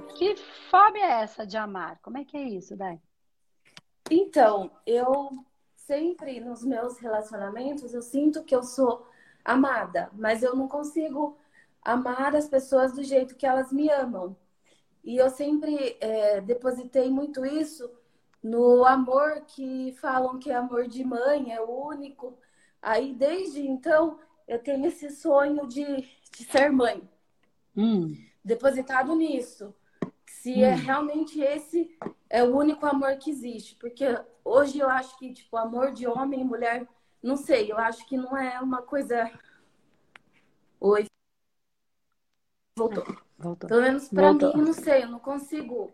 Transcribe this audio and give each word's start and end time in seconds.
Que 0.00 0.36
fome 0.70 1.00
é 1.00 1.22
essa 1.22 1.46
de 1.46 1.56
amar? 1.56 1.98
Como 2.02 2.18
é 2.18 2.24
que 2.24 2.36
é 2.36 2.42
isso, 2.42 2.76
Dai? 2.76 3.00
Então, 4.10 4.70
eu 4.86 5.30
sempre 5.76 6.40
nos 6.40 6.64
meus 6.64 6.98
relacionamentos 6.98 7.92
eu 7.92 8.02
sinto 8.02 8.44
que 8.44 8.54
eu 8.54 8.62
sou 8.62 9.06
amada, 9.44 10.10
mas 10.14 10.42
eu 10.42 10.54
não 10.54 10.68
consigo 10.68 11.36
amar 11.82 12.36
as 12.36 12.48
pessoas 12.48 12.92
do 12.92 13.02
jeito 13.02 13.34
que 13.34 13.46
elas 13.46 13.72
me 13.72 13.90
amam. 13.90 14.36
E 15.02 15.16
eu 15.16 15.28
sempre 15.30 15.96
é, 16.00 16.40
depositei 16.40 17.10
muito 17.10 17.44
isso 17.44 17.90
no 18.42 18.84
amor 18.84 19.42
que 19.46 19.92
falam 20.00 20.38
que 20.38 20.50
é 20.50 20.54
amor 20.54 20.86
de 20.86 21.04
mãe, 21.04 21.52
é 21.52 21.60
o 21.60 21.86
único. 21.86 22.38
Aí, 22.80 23.14
desde 23.14 23.66
então, 23.66 24.18
eu 24.46 24.58
tenho 24.58 24.86
esse 24.86 25.10
sonho 25.10 25.66
de, 25.66 25.84
de 25.84 26.44
ser 26.44 26.70
mãe. 26.70 27.08
Hum. 27.76 28.14
Depositado 28.44 29.14
nisso. 29.14 29.74
Se 30.42 30.60
é 30.60 30.70
hum. 30.70 30.72
é 30.72 30.74
realmente 30.74 31.40
esse 31.40 31.96
é 32.28 32.42
o 32.42 32.56
único 32.56 32.84
amor 32.84 33.16
que 33.16 33.30
existe. 33.30 33.76
Porque 33.76 34.04
hoje 34.44 34.80
eu 34.80 34.90
acho 34.90 35.16
que, 35.16 35.32
tipo, 35.32 35.56
amor 35.56 35.92
de 35.92 36.04
homem 36.04 36.40
e 36.40 36.44
mulher, 36.44 36.84
não 37.22 37.36
sei, 37.36 37.70
eu 37.70 37.78
acho 37.78 38.04
que 38.08 38.16
não 38.16 38.36
é 38.36 38.60
uma 38.60 38.82
coisa. 38.82 39.30
Oi. 40.80 41.06
Voltou. 42.76 43.04
Voltou. 43.38 43.68
Pelo 43.68 43.82
menos 43.82 44.08
para 44.08 44.32
mim, 44.32 44.52
não 44.56 44.72
sei, 44.72 45.04
eu 45.04 45.08
não 45.10 45.20
consigo. 45.20 45.92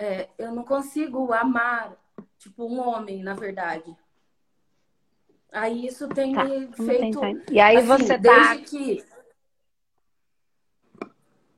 É, 0.00 0.28
eu 0.36 0.52
não 0.52 0.64
consigo 0.64 1.32
amar, 1.32 1.96
tipo, 2.36 2.64
um 2.64 2.80
homem, 2.80 3.22
na 3.22 3.34
verdade. 3.34 3.96
Aí 5.52 5.86
isso 5.86 6.08
tem 6.08 6.34
tá, 6.34 6.42
me 6.42 6.72
feito. 6.72 7.20
E 7.52 7.60
aí 7.60 7.76
assim, 7.76 7.86
você 7.86 8.18
tá. 8.18 8.54
Desde 8.54 8.64
que. 8.64 9.04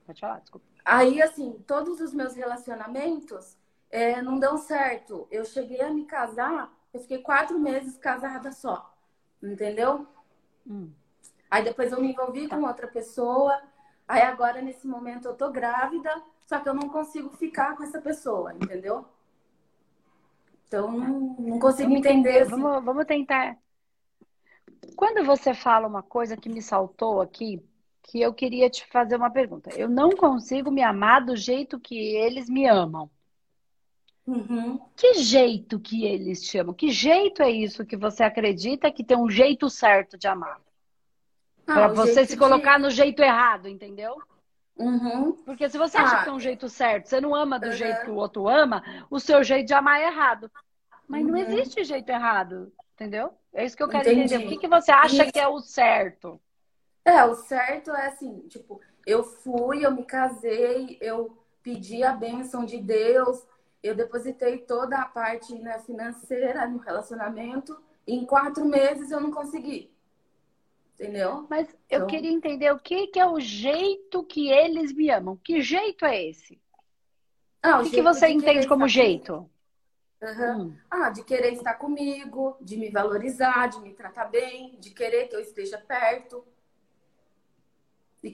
Pode 0.05 0.20
falar, 0.20 0.41
desculpa. 0.41 0.66
Aí, 0.87 1.20
assim, 1.20 1.61
todos 1.67 2.01
os 2.01 2.15
meus 2.15 2.37
relacionamentos 2.37 3.56
é, 3.91 4.23
não 4.23 4.39
dão 4.39 4.56
certo. 4.56 5.27
Eu 5.33 5.45
cheguei 5.45 5.81
a 5.81 5.91
me 5.91 6.05
casar, 6.05 6.73
eu 6.95 7.01
fiquei 7.01 7.19
quatro 7.19 7.59
meses 7.59 7.98
casada 7.98 8.53
só. 8.53 8.95
Entendeu? 9.42 10.07
Hum. 10.64 10.92
Aí 11.51 11.64
depois 11.64 11.91
eu 11.91 12.01
me 12.01 12.12
envolvi 12.12 12.47
tá. 12.47 12.57
com 12.57 12.64
outra 12.64 12.87
pessoa. 12.87 13.61
Aí 14.07 14.23
agora, 14.23 14.62
nesse 14.62 14.87
momento, 14.87 15.27
eu 15.27 15.34
tô 15.34 15.51
grávida, 15.51 16.23
só 16.47 16.61
que 16.61 16.69
eu 16.69 16.75
não 16.75 16.89
consigo 16.89 17.31
ficar 17.31 17.77
com 17.77 17.83
essa 17.83 18.01
pessoa, 18.01 18.55
entendeu? 18.55 19.05
Então, 20.69 20.92
não, 20.92 21.37
não 21.37 21.59
consigo 21.59 21.89
vamos 21.89 22.07
entender. 22.07 22.42
Assim. 22.42 22.51
Vamos, 22.53 22.84
vamos 22.84 23.05
tentar. 23.07 23.59
Quando 24.95 25.27
você 25.27 25.53
fala 25.53 25.89
uma 25.89 26.03
coisa 26.03 26.37
que 26.37 26.48
me 26.48 26.62
saltou 26.62 27.20
aqui, 27.20 27.61
que 28.06 28.20
eu 28.20 28.32
queria 28.32 28.70
te 28.70 28.86
fazer 28.86 29.16
uma 29.16 29.30
pergunta. 29.30 29.70
Eu 29.74 29.88
não 29.88 30.10
consigo 30.10 30.70
me 30.70 30.82
amar 30.82 31.24
do 31.24 31.36
jeito 31.36 31.78
que 31.78 31.96
eles 32.16 32.48
me 32.48 32.66
amam. 32.66 33.10
Uhum. 34.26 34.80
Que 34.96 35.14
jeito 35.14 35.78
que 35.78 36.04
eles 36.04 36.42
te 36.42 36.58
amam? 36.58 36.74
Que 36.74 36.90
jeito 36.90 37.42
é 37.42 37.50
isso 37.50 37.84
que 37.84 37.96
você 37.96 38.22
acredita 38.22 38.90
que 38.90 39.04
tem 39.04 39.16
um 39.16 39.30
jeito 39.30 39.68
certo 39.68 40.16
de 40.16 40.27
amar? 40.27 40.60
Ah, 41.66 41.74
para 41.74 41.88
você 41.88 42.24
se 42.24 42.36
colocar 42.36 42.78
no 42.78 42.90
jeito 42.90 43.20
errado, 43.22 43.68
entendeu? 43.68 44.16
Uhum. 44.77 45.32
Porque 45.44 45.68
se 45.68 45.78
você 45.78 45.96
acha 45.96 46.16
ah. 46.16 46.18
que 46.18 46.24
tem 46.27 46.34
um 46.34 46.40
jeito 46.40 46.68
certo, 46.68 47.06
você 47.06 47.20
não 47.20 47.34
ama 47.34 47.58
do 47.58 47.66
uhum. 47.66 47.72
jeito 47.72 48.02
que 48.02 48.10
o 48.10 48.16
outro 48.16 48.48
ama, 48.48 48.82
o 49.10 49.18
seu 49.18 49.42
jeito 49.42 49.66
de 49.66 49.74
amar 49.74 50.00
é 50.00 50.06
errado. 50.06 50.50
Mas 51.08 51.24
não 51.24 51.34
uhum. 51.34 51.38
existe 51.38 51.82
jeito 51.84 52.08
errado, 52.08 52.72
entendeu? 52.94 53.32
É 53.52 53.64
isso 53.64 53.77
que 53.77 53.82
eu 53.82 53.88
quero 53.88 54.08
Entendi. 54.08 54.34
entender. 54.34 54.46
O 54.46 54.48
que, 54.48 54.58
que 54.58 54.68
você 54.68 54.92
acha 54.92 55.22
isso. 55.24 55.32
que 55.32 55.38
é 55.38 55.48
o 55.48 55.60
certo? 55.60 56.40
É, 57.06 57.24
o 57.24 57.36
certo 57.36 57.92
é 57.92 58.08
assim, 58.08 58.40
tipo, 58.48 58.80
eu 59.06 59.22
fui, 59.22 59.86
eu 59.86 59.92
me 59.92 60.04
casei, 60.04 60.98
eu 61.00 61.39
pedi 61.62 62.02
a 62.02 62.12
bênção 62.12 62.64
de 62.64 62.78
Deus, 62.78 63.46
eu 63.80 63.94
depositei 63.94 64.58
toda 64.58 64.98
a 64.98 65.05
parte 65.05 65.55
né, 65.55 65.78
financeira 65.78 66.66
no 66.66 66.78
relacionamento, 66.78 67.80
e 68.05 68.16
em 68.16 68.27
quatro 68.27 68.64
meses 68.64 69.12
eu 69.12 69.20
não 69.20 69.30
consegui. 69.30 69.89
Entendeu? 70.95 71.46
Mas 71.48 71.68
eu 71.89 71.98
então... 71.98 72.06
queria 72.08 72.33
entender 72.33 72.72
o 72.72 72.78
que, 72.80 73.06
que 73.06 73.20
é 73.20 73.27
o 73.27 73.39
jeito 73.39 74.24
que 74.24 74.50
eles 74.50 74.92
me 74.92 75.08
amam. 75.08 75.36
Que 75.36 75.61
jeito 75.61 76.05
é 76.05 76.24
esse? 76.24 76.61
Ah, 77.62 77.78
o, 77.78 77.83
o 77.83 77.84
que, 77.84 77.90
que 77.90 78.02
você 78.02 78.27
entende 78.27 78.66
como 78.66 78.89
jeito? 78.89 79.48
Uhum. 80.20 80.61
Hum. 80.61 80.77
Ah, 80.90 81.11
de 81.11 81.22
querer 81.22 81.52
estar 81.52 81.74
comigo, 81.74 82.56
de 82.61 82.77
me 82.77 82.90
valorizar, 82.90 83.68
de 83.68 83.80
me 83.80 83.92
tratar 83.92 84.24
bem, 84.24 84.77
de 84.80 84.90
querer 84.90 85.28
que 85.28 85.36
eu 85.36 85.40
esteja 85.40 85.78
perto. 85.78 86.45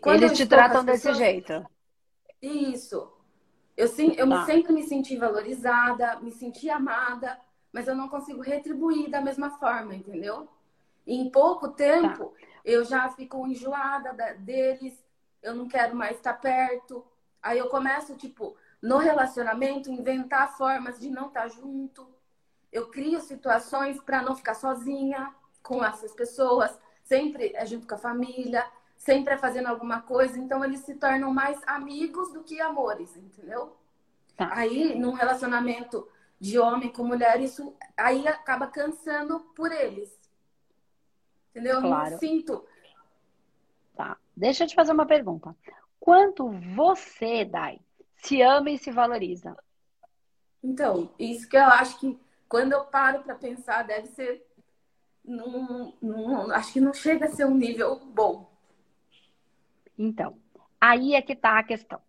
Eles 0.07 0.37
te 0.37 0.47
tratam 0.47 0.85
desse 0.85 1.09
pessoas... 1.09 1.19
jeito. 1.19 1.67
Isso. 2.41 3.13
Eu, 3.77 3.89
sim, 3.89 4.15
eu 4.17 4.29
tá. 4.29 4.45
sempre 4.45 4.73
me 4.73 4.83
senti 4.83 5.17
valorizada, 5.17 6.21
me 6.21 6.31
senti 6.31 6.69
amada, 6.69 7.39
mas 7.73 7.89
eu 7.89 7.95
não 7.95 8.09
consigo 8.09 8.41
retribuir 8.41 9.11
da 9.11 9.21
mesma 9.21 9.51
forma, 9.59 9.95
entendeu? 9.95 10.49
E 11.07 11.17
em 11.17 11.31
pouco 11.31 11.69
tempo, 11.69 12.27
tá. 12.27 12.47
eu 12.65 12.85
já 12.85 13.09
fico 13.11 13.47
enjoada 13.47 14.13
deles, 14.39 15.03
eu 15.43 15.55
não 15.55 15.67
quero 15.67 15.97
mais 15.97 16.17
estar 16.17 16.35
perto. 16.35 17.05
Aí 17.43 17.59
eu 17.59 17.69
começo, 17.69 18.15
tipo, 18.17 18.57
no 18.81 18.99
relacionamento, 18.99 19.91
inventar 19.91 20.57
formas 20.57 21.01
de 21.01 21.11
não 21.11 21.29
estar 21.29 21.49
junto. 21.49 22.07
Eu 22.71 22.89
crio 22.89 23.21
situações 23.21 24.01
para 24.01 24.23
não 24.23 24.37
ficar 24.37 24.55
sozinha 24.55 25.35
com 25.63 25.85
essas 25.85 26.13
pessoas, 26.13 26.77
sempre 27.05 27.53
é 27.55 27.65
junto 27.65 27.87
com 27.87 27.95
a 27.95 27.99
família 27.99 28.65
sempre 29.03 29.35
é 29.35 29.37
fazendo 29.37 29.67
alguma 29.67 30.01
coisa, 30.01 30.39
então 30.39 30.65
eles 30.65 30.81
se 30.81 30.95
tornam 30.95 31.33
mais 31.35 31.61
amigos 31.67 32.33
do 32.33 32.45
que 32.45 32.61
amores, 32.61 33.17
entendeu? 33.17 33.77
Tá. 34.37 34.49
Aí, 34.53 34.97
num 34.97 35.13
relacionamento 35.13 36.09
de 36.39 36.59
homem 36.59 36.89
com 36.89 37.05
mulher, 37.05 37.41
isso 37.41 37.75
aí 37.97 38.27
acaba 38.29 38.69
cansando 38.69 39.41
por 39.57 39.73
eles. 39.73 40.17
Entendeu? 41.51 41.81
Claro. 41.81 42.07
Eu 42.07 42.11
não 42.13 42.19
sinto. 42.19 42.65
Tá. 43.97 44.17
Deixa 44.37 44.65
eu 44.65 44.69
te 44.69 44.75
fazer 44.75 44.93
uma 44.93 45.07
pergunta. 45.07 45.55
Quanto 45.99 46.51
você, 46.75 47.45
Dai, 47.45 47.81
se 48.15 48.41
ama 48.41 48.71
e 48.71 48.79
se 48.79 48.93
valoriza? 48.93 49.57
Então, 50.63 51.13
isso 51.19 51.49
que 51.49 51.57
eu 51.57 51.65
acho 51.65 51.99
que 51.99 52.19
quando 52.49 52.73
eu 52.73 52.85
paro 52.85 53.25
para 53.25 53.35
pensar, 53.35 53.83
deve 53.83 54.07
ser. 54.09 54.47
Num, 55.25 55.93
num, 56.01 56.51
acho 56.53 56.73
que 56.73 56.81
não 56.81 56.95
chega 56.95 57.27
a 57.27 57.31
ser 57.31 57.47
um 57.47 57.55
nível 57.55 57.99
bom. 57.99 58.52
Então, 60.03 60.37
aí 60.81 61.15
é 61.15 61.23
que 61.23 61.37
tá 61.37 61.59
a 61.59 61.63
questão. 61.63 62.01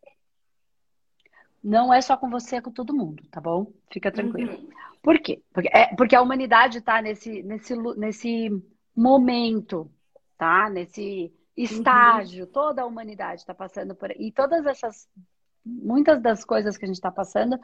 Não 1.64 1.94
é 1.94 2.02
só 2.02 2.18
com 2.18 2.30
você, 2.30 2.56
é 2.56 2.62
com 2.62 2.72
todo 2.72 2.96
mundo, 2.96 3.24
tá 3.30 3.40
bom? 3.40 3.72
Fica 3.92 4.12
tranquilo. 4.12 4.54
Uhum. 4.54 4.70
Por 5.02 5.20
quê? 5.20 5.42
Porque, 5.54 5.70
é, 5.72 5.96
porque 5.96 6.16
a 6.16 6.22
humanidade 6.22 6.80
está 6.80 7.02
nesse, 7.02 7.44
nesse, 7.44 7.76
nesse 7.96 8.64
momento, 8.96 9.92
tá? 10.38 10.70
Nesse 10.70 11.32
estágio, 11.56 12.46
uhum. 12.46 12.52
toda 12.52 12.82
a 12.82 12.86
humanidade 12.86 13.42
está 13.42 13.53
passando 13.53 13.94
por 13.94 14.09
E 14.12 14.32
todas 14.32 14.66
essas, 14.66 15.08
muitas 15.64 16.20
das 16.20 16.44
coisas 16.44 16.76
que 16.76 16.86
a 16.86 16.88
gente 16.88 16.96
está 16.96 17.12
passando 17.12 17.59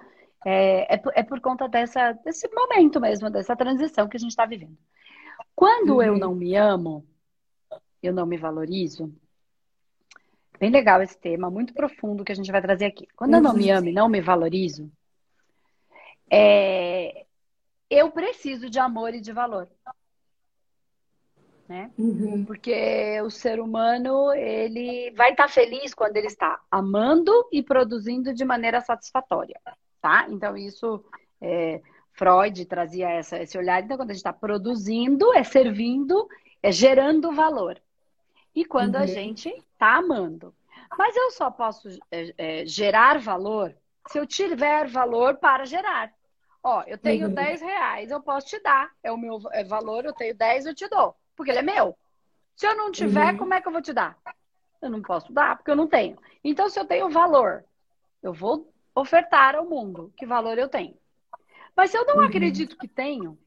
é, 0.46 0.94
é, 0.94 0.98
por, 0.98 1.12
é 1.16 1.24
por 1.24 1.42
conta 1.42 1.68
dessa, 1.68 2.14
desse 2.24 2.48
momento 2.54 3.02
mesmo, 3.02 3.32
dessa 3.32 3.56
transição 3.56 4.08
que 4.08 4.16
a 4.16 4.20
gente 4.20 4.30
está 4.30 4.46
vivendo. 4.46 4.78
Quando 5.56 5.96
uhum. 5.96 6.04
eu 6.04 6.18
não 6.18 6.36
me 6.36 6.56
amo, 6.56 7.04
eu 8.02 8.14
não 8.14 8.28
me 8.28 8.38
valorizo, 8.38 9.12
Bem 10.60 10.70
legal 10.70 11.02
esse 11.02 11.18
tema, 11.18 11.50
muito 11.50 11.74
profundo 11.74 12.24
que 12.24 12.34
a 12.34 12.36
gente 12.36 12.52
vai 12.52 12.62
trazer 12.62 12.86
aqui. 12.86 13.08
Quando 13.16 13.34
eu 13.36 13.42
não 13.42 13.54
me 13.54 13.70
amo 13.72 13.88
e 13.88 13.94
não 13.94 14.10
me 14.10 14.20
valorizo, 14.20 14.92
é... 16.30 17.26
eu 17.90 18.12
preciso 18.12 18.70
de 18.70 18.78
amor 18.78 19.14
e 19.14 19.22
de 19.22 19.32
valor. 19.32 19.70
Né? 21.66 21.92
Uhum. 21.98 22.44
Porque 22.44 23.22
o 23.22 23.30
ser 23.30 23.60
humano, 23.60 24.34
ele 24.34 25.12
vai 25.12 25.32
estar 25.32 25.44
tá 25.44 25.50
feliz 25.50 25.94
quando 25.94 26.18
ele 26.18 26.28
está 26.28 26.60
amando 26.70 27.32
e 27.54 27.64
produzindo 27.64 28.34
de 28.34 28.44
maneira 28.44 28.82
satisfatória, 28.82 29.62
tá? 30.02 30.26
Então, 30.30 30.58
isso, 30.58 31.06
é, 31.40 31.80
Freud 32.12 32.66
trazia 32.66 33.10
essa, 33.12 33.38
esse 33.38 33.58
olhar. 33.58 33.82
Então, 33.82 33.96
quando 33.98 34.10
a 34.10 34.14
gente 34.14 34.26
está 34.26 34.34
produzindo, 34.34 35.32
é 35.34 35.44
servindo, 35.44 36.28
é 36.62 36.72
gerando 36.72 37.32
valor. 37.32 37.80
E 38.56 38.66
quando 38.66 38.96
uhum. 38.96 39.02
a 39.02 39.06
gente 39.06 39.50
está 39.50 39.96
amando. 39.96 40.54
Mas 40.98 41.16
eu 41.16 41.32
só 41.32 41.52
posso 41.52 41.88
é, 42.12 42.34
é, 42.38 42.66
gerar 42.66 43.20
valor 43.20 43.76
se 44.08 44.18
eu 44.18 44.26
tiver 44.26 44.88
valor 44.88 45.38
para 45.38 45.66
gerar. 45.66 46.12
Ó, 46.64 46.84
eu 46.88 46.98
tenho 46.98 47.28
uhum. 47.28 47.34
10 47.34 47.62
reais, 47.62 48.12
eu 48.12 48.22
posso 48.22 48.48
te 48.48 48.60
dar. 48.62 48.92
É 49.04 49.12
o 49.12 49.18
meu 49.18 49.40
é 49.52 49.64
valor, 49.64 50.04
eu 50.04 50.14
tenho 50.14 50.36
10, 50.36 50.66
eu 50.66 50.76
te 50.76 50.88
dou. 50.90 51.16
Porque 51.36 51.52
ele 51.52 51.60
é 51.60 51.64
meu. 51.64 51.98
Se 52.56 52.68
eu 52.68 52.76
não 52.76 52.92
tiver, 52.92 53.34
uhum. 53.34 53.38
como 53.38 53.54
é 53.54 53.62
que 53.62 53.68
eu 53.68 53.72
vou 53.72 53.82
te 53.82 53.94
dar? 53.94 54.18
Eu 54.82 54.90
não 54.90 55.02
posso 55.02 55.32
dar, 55.32 55.58
porque 55.58 55.72
eu 55.72 55.76
não 55.76 55.88
tenho. 55.88 56.18
Então, 56.44 56.68
se 56.70 56.80
eu 56.80 56.86
tenho 56.86 57.10
valor, 57.10 57.64
eu 58.22 58.34
vou 58.34 58.74
ofertar 58.96 59.56
ao 59.56 59.66
mundo 59.66 60.12
que 60.18 60.26
valor 60.26 60.58
eu 60.58 60.68
tenho. 60.68 60.98
Mas 61.76 61.92
se 61.92 61.98
eu 61.98 62.06
não 62.06 62.18
uhum. 62.18 62.24
acredito 62.24 62.78
que 62.78 62.88
tenho, 62.88 63.38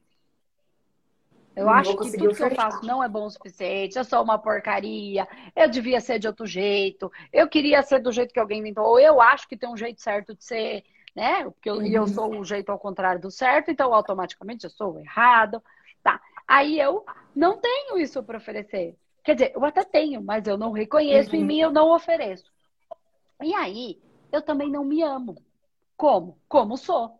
Eu 1.55 1.65
não 1.65 1.73
acho 1.73 1.97
que 1.97 2.17
tudo 2.17 2.35
que 2.35 2.43
eu 2.43 2.55
faço 2.55 2.85
não 2.85 3.03
é 3.03 3.07
bom 3.07 3.25
o 3.25 3.29
suficiente, 3.29 3.97
eu 3.97 4.03
sou 4.03 4.23
uma 4.23 4.39
porcaria, 4.39 5.27
eu 5.55 5.69
devia 5.69 5.99
ser 5.99 6.17
de 6.17 6.27
outro 6.27 6.45
jeito, 6.45 7.11
eu 7.31 7.47
queria 7.47 7.83
ser 7.83 7.99
do 7.99 8.11
jeito 8.11 8.33
que 8.33 8.39
alguém 8.39 8.59
inventou, 8.59 8.85
ou 8.85 8.99
eu 8.99 9.21
acho 9.21 9.47
que 9.47 9.55
tem 9.55 9.69
um 9.69 9.77
jeito 9.77 10.01
certo 10.01 10.35
de 10.35 10.43
ser, 10.43 10.83
né? 11.15 11.43
Porque 11.43 11.69
eu, 11.69 11.75
uhum. 11.75 11.85
eu 11.85 12.07
sou 12.07 12.39
o 12.39 12.43
jeito 12.43 12.71
ao 12.71 12.79
contrário 12.79 13.21
do 13.21 13.29
certo, 13.29 13.69
então 13.69 13.93
automaticamente 13.93 14.63
eu 14.63 14.69
sou 14.71 14.99
errado. 14.99 15.61
Tá. 16.01 16.19
Aí 16.47 16.79
eu 16.79 17.05
não 17.35 17.57
tenho 17.57 17.99
isso 17.99 18.21
para 18.23 18.37
oferecer. 18.37 18.95
Quer 19.23 19.35
dizer, 19.35 19.51
eu 19.55 19.63
até 19.63 19.83
tenho, 19.83 20.21
mas 20.21 20.47
eu 20.47 20.57
não 20.57 20.71
reconheço 20.71 21.35
uhum. 21.35 21.41
em 21.41 21.45
mim, 21.45 21.59
eu 21.59 21.71
não 21.71 21.93
ofereço. 21.93 22.51
E 23.41 23.53
aí, 23.53 24.01
eu 24.31 24.41
também 24.41 24.69
não 24.69 24.83
me 24.83 25.01
amo. 25.01 25.35
Como? 25.95 26.37
Como 26.49 26.77
sou. 26.77 27.19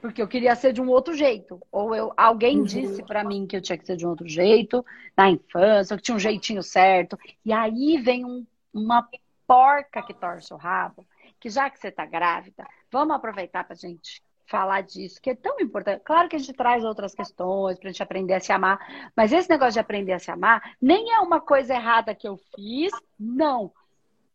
Porque 0.00 0.22
eu 0.22 0.28
queria 0.28 0.54
ser 0.54 0.72
de 0.72 0.80
um 0.80 0.88
outro 0.88 1.14
jeito. 1.14 1.60
Ou 1.70 1.94
eu, 1.94 2.12
alguém 2.16 2.58
uhum. 2.58 2.64
disse 2.64 3.02
para 3.02 3.22
mim 3.22 3.46
que 3.46 3.56
eu 3.56 3.60
tinha 3.60 3.76
que 3.76 3.86
ser 3.86 3.96
de 3.96 4.06
um 4.06 4.10
outro 4.10 4.28
jeito, 4.28 4.84
na 5.16 5.30
infância, 5.30 5.96
que 5.96 6.02
tinha 6.02 6.16
um 6.16 6.20
jeitinho 6.20 6.62
certo. 6.62 7.18
E 7.44 7.52
aí 7.52 7.98
vem 7.98 8.24
um, 8.24 8.46
uma 8.72 9.06
porca 9.46 10.02
que 10.02 10.14
torce 10.14 10.52
o 10.54 10.56
rabo, 10.56 11.04
que 11.38 11.50
já 11.50 11.68
que 11.68 11.78
você 11.78 11.90
tá 11.90 12.06
grávida, 12.06 12.66
vamos 12.90 13.16
aproveitar 13.16 13.64
pra 13.64 13.74
gente 13.74 14.22
falar 14.46 14.82
disso, 14.82 15.20
que 15.22 15.30
é 15.30 15.34
tão 15.34 15.60
importante. 15.60 16.02
Claro 16.04 16.28
que 16.28 16.36
a 16.36 16.38
gente 16.38 16.52
traz 16.52 16.84
outras 16.84 17.14
questões 17.14 17.78
para 17.78 17.88
a 17.88 17.92
gente 17.92 18.02
aprender 18.02 18.34
a 18.34 18.40
se 18.40 18.52
amar, 18.52 19.10
mas 19.16 19.32
esse 19.32 19.48
negócio 19.48 19.74
de 19.74 19.80
aprender 19.80 20.12
a 20.12 20.18
se 20.18 20.30
amar 20.30 20.76
nem 20.82 21.12
é 21.14 21.20
uma 21.20 21.40
coisa 21.40 21.72
errada 21.72 22.14
que 22.14 22.26
eu 22.26 22.36
fiz, 22.54 22.92
não. 23.18 23.72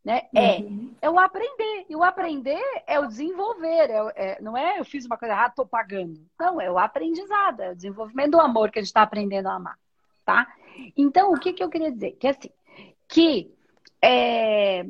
Né? 0.05 0.21
É, 0.35 0.57
uhum. 0.59 0.93
é 1.01 1.09
o 1.09 1.17
aprender. 1.17 1.85
E 1.89 1.95
o 1.95 2.03
aprender 2.03 2.61
é 2.85 2.99
o 2.99 3.07
desenvolver. 3.07 3.89
É, 3.89 4.13
é, 4.15 4.41
não 4.41 4.55
é 4.55 4.79
eu 4.79 4.85
fiz 4.85 5.03
uma 5.07 5.17
coisa 5.17 5.33
errada, 5.33 5.49
estou 5.49 5.65
pagando. 5.65 6.23
Não, 6.39 6.61
é 6.61 6.69
o 6.69 6.77
aprendizado, 6.77 7.61
é 7.61 7.71
o 7.71 7.75
desenvolvimento 7.75 8.31
do 8.33 8.39
amor 8.39 8.69
que 8.69 8.77
a 8.77 8.81
gente 8.83 8.89
está 8.89 9.01
aprendendo 9.01 9.47
a 9.47 9.55
amar. 9.55 9.79
Tá? 10.23 10.47
Então, 10.95 11.33
o 11.33 11.39
que, 11.39 11.53
que 11.53 11.63
eu 11.63 11.69
queria 11.69 11.91
dizer? 11.91 12.11
Que 12.19 12.27
assim, 12.27 12.49
que 13.07 13.51
é, 13.99 14.85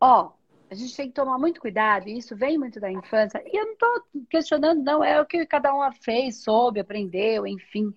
ó, 0.00 0.32
a 0.70 0.74
gente 0.74 0.96
tem 0.96 1.08
que 1.08 1.14
tomar 1.14 1.38
muito 1.38 1.60
cuidado, 1.60 2.08
e 2.08 2.16
isso 2.16 2.34
vem 2.34 2.56
muito 2.56 2.80
da 2.80 2.90
infância. 2.90 3.42
E 3.44 3.54
eu 3.54 3.66
não 3.66 3.72
estou 3.74 4.02
questionando, 4.30 4.82
não, 4.82 5.04
é 5.04 5.20
o 5.20 5.26
que 5.26 5.44
cada 5.44 5.74
um 5.74 5.92
fez, 5.92 6.42
soube, 6.42 6.80
aprendeu, 6.80 7.46
enfim. 7.46 7.94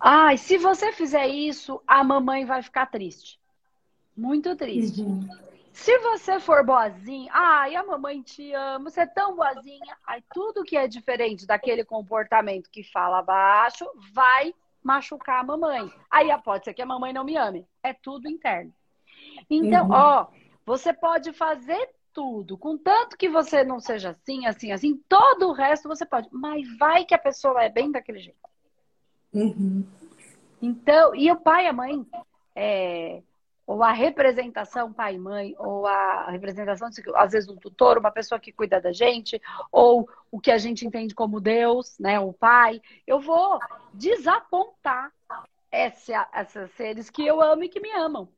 Ai, 0.00 0.36
se 0.36 0.58
você 0.58 0.90
fizer 0.92 1.28
isso, 1.28 1.80
a 1.86 2.02
mamãe 2.02 2.44
vai 2.44 2.62
ficar 2.62 2.86
triste. 2.86 3.38
Muito 4.16 4.54
triste. 4.56 5.02
Uhum. 5.02 5.26
Se 5.72 5.98
você 5.98 6.38
for 6.38 6.64
boazinha, 6.64 7.30
ai, 7.34 7.74
a 7.74 7.82
mamãe 7.82 8.22
te 8.22 8.52
ama, 8.52 8.88
você 8.88 9.00
é 9.00 9.06
tão 9.06 9.34
boazinha. 9.34 9.96
Aí 10.06 10.22
tudo 10.32 10.62
que 10.62 10.76
é 10.76 10.86
diferente 10.86 11.46
daquele 11.46 11.84
comportamento 11.84 12.70
que 12.70 12.84
fala 12.84 13.20
baixo 13.22 13.84
vai 14.12 14.54
machucar 14.82 15.40
a 15.40 15.44
mamãe. 15.44 15.90
Aí 16.08 16.28
pode 16.42 16.64
ser 16.64 16.74
que 16.74 16.82
a 16.82 16.86
mamãe 16.86 17.12
não 17.12 17.24
me 17.24 17.36
ame. 17.36 17.66
É 17.82 17.92
tudo 17.92 18.28
interno. 18.28 18.72
Então, 19.50 19.86
uhum. 19.86 19.92
ó, 19.92 20.26
você 20.64 20.92
pode 20.92 21.32
fazer 21.32 21.90
tudo, 22.12 22.56
contanto 22.56 23.18
que 23.18 23.28
você 23.28 23.64
não 23.64 23.80
seja 23.80 24.10
assim, 24.10 24.46
assim, 24.46 24.70
assim, 24.70 24.96
todo 25.08 25.48
o 25.48 25.52
resto 25.52 25.88
você 25.88 26.06
pode. 26.06 26.28
Mas 26.30 26.64
vai 26.78 27.04
que 27.04 27.14
a 27.14 27.18
pessoa 27.18 27.64
é 27.64 27.68
bem 27.68 27.90
daquele 27.90 28.20
jeito. 28.20 28.38
Uhum. 29.32 29.84
Então, 30.62 31.14
e 31.16 31.30
o 31.32 31.36
pai 31.36 31.64
e 31.64 31.68
a 31.68 31.72
mãe, 31.72 32.06
é, 32.54 33.20
ou 33.66 33.82
a 33.82 33.92
representação 33.92 34.92
pai 34.92 35.14
e 35.14 35.18
mãe, 35.18 35.54
ou 35.58 35.86
a 35.86 36.30
representação, 36.30 36.88
às 37.16 37.32
vezes, 37.32 37.48
um 37.48 37.56
tutor, 37.56 37.98
uma 37.98 38.10
pessoa 38.10 38.38
que 38.38 38.52
cuida 38.52 38.80
da 38.80 38.92
gente, 38.92 39.40
ou 39.72 40.08
o 40.30 40.38
que 40.38 40.50
a 40.50 40.58
gente 40.58 40.86
entende 40.86 41.14
como 41.14 41.40
Deus, 41.40 41.98
né, 41.98 42.20
o 42.20 42.32
pai, 42.32 42.80
eu 43.06 43.20
vou 43.20 43.58
desapontar 43.92 45.12
essa, 45.70 46.28
esses 46.34 46.70
seres 46.72 47.10
que 47.10 47.26
eu 47.26 47.40
amo 47.40 47.64
e 47.64 47.68
que 47.68 47.80
me 47.80 47.90
amam. 47.92 48.28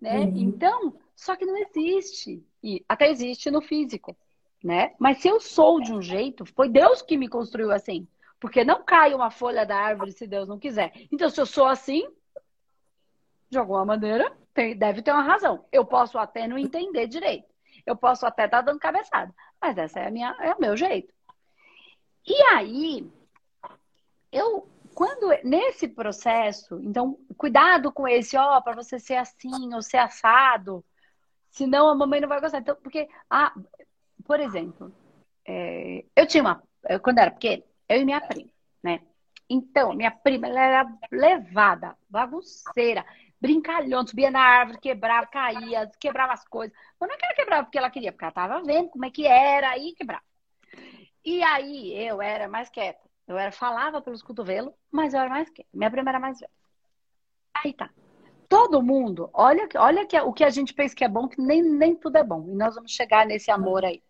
Né? 0.00 0.20
Uhum. 0.20 0.36
Então, 0.36 0.94
só 1.16 1.34
que 1.34 1.46
não 1.46 1.56
existe. 1.56 2.44
E 2.62 2.84
até 2.88 3.10
existe 3.10 3.50
no 3.50 3.60
físico, 3.60 4.16
né? 4.62 4.94
Mas 4.98 5.18
se 5.18 5.28
eu 5.28 5.40
sou 5.40 5.80
de 5.80 5.92
um 5.92 6.00
jeito, 6.00 6.44
foi 6.44 6.68
Deus 6.68 7.02
que 7.02 7.16
me 7.16 7.28
construiu 7.28 7.72
assim. 7.72 8.06
Porque 8.38 8.64
não 8.64 8.82
cai 8.82 9.14
uma 9.14 9.30
folha 9.30 9.64
da 9.64 9.76
árvore 9.76 10.12
se 10.12 10.26
Deus 10.26 10.46
não 10.46 10.58
quiser. 10.58 10.92
Então, 11.10 11.30
se 11.30 11.40
eu 11.40 11.46
sou 11.46 11.66
assim, 11.66 12.06
de 13.50 13.58
alguma 13.58 13.84
maneira, 13.84 14.36
tem, 14.52 14.76
deve 14.76 15.02
ter 15.02 15.12
uma 15.12 15.22
razão. 15.22 15.64
Eu 15.72 15.84
posso 15.84 16.18
até 16.18 16.46
não 16.46 16.58
entender 16.58 17.06
direito. 17.06 17.48
Eu 17.86 17.96
posso 17.96 18.26
até 18.26 18.46
estar 18.46 18.58
tá 18.58 18.62
dando 18.62 18.78
cabeçada. 18.78 19.32
Mas 19.60 19.76
essa 19.78 20.00
é, 20.00 20.08
a 20.08 20.10
minha, 20.10 20.36
é 20.40 20.54
o 20.54 20.60
meu 20.60 20.76
jeito. 20.76 21.12
E 22.26 22.34
aí, 22.54 23.10
eu 24.32 24.68
quando 24.94 25.28
nesse 25.42 25.88
processo, 25.88 26.78
então 26.80 27.18
cuidado 27.36 27.92
com 27.92 28.06
esse, 28.06 28.36
ó, 28.36 28.60
para 28.60 28.76
você 28.76 28.98
ser 28.98 29.16
assim 29.16 29.74
ou 29.74 29.82
ser 29.82 29.96
assado, 29.96 30.84
Senão 31.54 31.88
a 31.88 31.94
mamãe 31.94 32.20
não 32.20 32.28
vai 32.28 32.40
gostar. 32.40 32.58
Então, 32.58 32.76
porque, 32.82 33.08
ah, 33.30 33.54
por 34.24 34.40
exemplo, 34.40 34.92
é, 35.46 36.04
eu 36.16 36.26
tinha 36.26 36.42
uma. 36.42 36.62
Quando 37.00 37.18
era 37.18 37.30
pequena, 37.30 37.62
eu 37.88 38.00
e 38.00 38.04
minha 38.04 38.20
prima, 38.20 38.50
né? 38.82 39.00
Então, 39.48 39.94
minha 39.94 40.10
prima, 40.10 40.48
ela 40.48 40.60
era 40.60 40.98
levada, 41.12 41.96
bagunceira, 42.10 43.06
brincalhona, 43.44 44.06
subia 44.06 44.30
na 44.30 44.40
árvore, 44.40 44.78
quebrava, 44.80 45.26
caía, 45.26 45.90
quebrava 46.00 46.32
as 46.32 46.44
coisas. 46.48 46.76
Mas 46.98 47.08
não 47.08 47.14
é 47.14 47.18
que 47.18 47.24
ela 47.26 47.34
quebrava 47.34 47.64
porque 47.64 47.78
ela 47.78 47.90
queria, 47.90 48.12
porque 48.12 48.24
ela 48.24 48.32
tava 48.32 48.62
vendo 48.62 48.88
como 48.88 49.04
é 49.04 49.10
que 49.10 49.26
era, 49.26 49.70
aí 49.70 49.94
quebrava. 49.94 50.24
E 51.24 51.42
aí 51.42 51.92
eu 52.06 52.22
era 52.22 52.48
mais 52.48 52.70
quieta. 52.70 53.00
Eu 53.26 53.38
era, 53.38 53.52
falava 53.52 54.02
pelos 54.02 54.22
cotovelos, 54.22 54.72
mas 54.90 55.14
eu 55.14 55.20
era 55.20 55.30
mais 55.30 55.50
quieta. 55.50 55.68
Minha 55.72 55.90
prima 55.90 56.10
era 56.10 56.20
mais 56.20 56.38
velha. 56.40 56.50
Aí 57.62 57.72
tá 57.72 57.90
todo 58.48 58.80
mundo, 58.82 59.28
olha, 59.32 59.68
olha 59.76 60.06
que, 60.06 60.16
o 60.20 60.32
que 60.32 60.44
a 60.44 60.50
gente 60.50 60.72
pensa 60.72 60.94
que 60.94 61.02
é 61.02 61.08
bom, 61.08 61.26
que 61.26 61.40
nem, 61.40 61.60
nem 61.60 61.96
tudo 61.96 62.16
é 62.16 62.22
bom. 62.22 62.46
E 62.48 62.54
nós 62.54 62.76
vamos 62.76 62.92
chegar 62.92 63.26
nesse 63.26 63.50
amor 63.50 63.84
aí. 63.84 64.00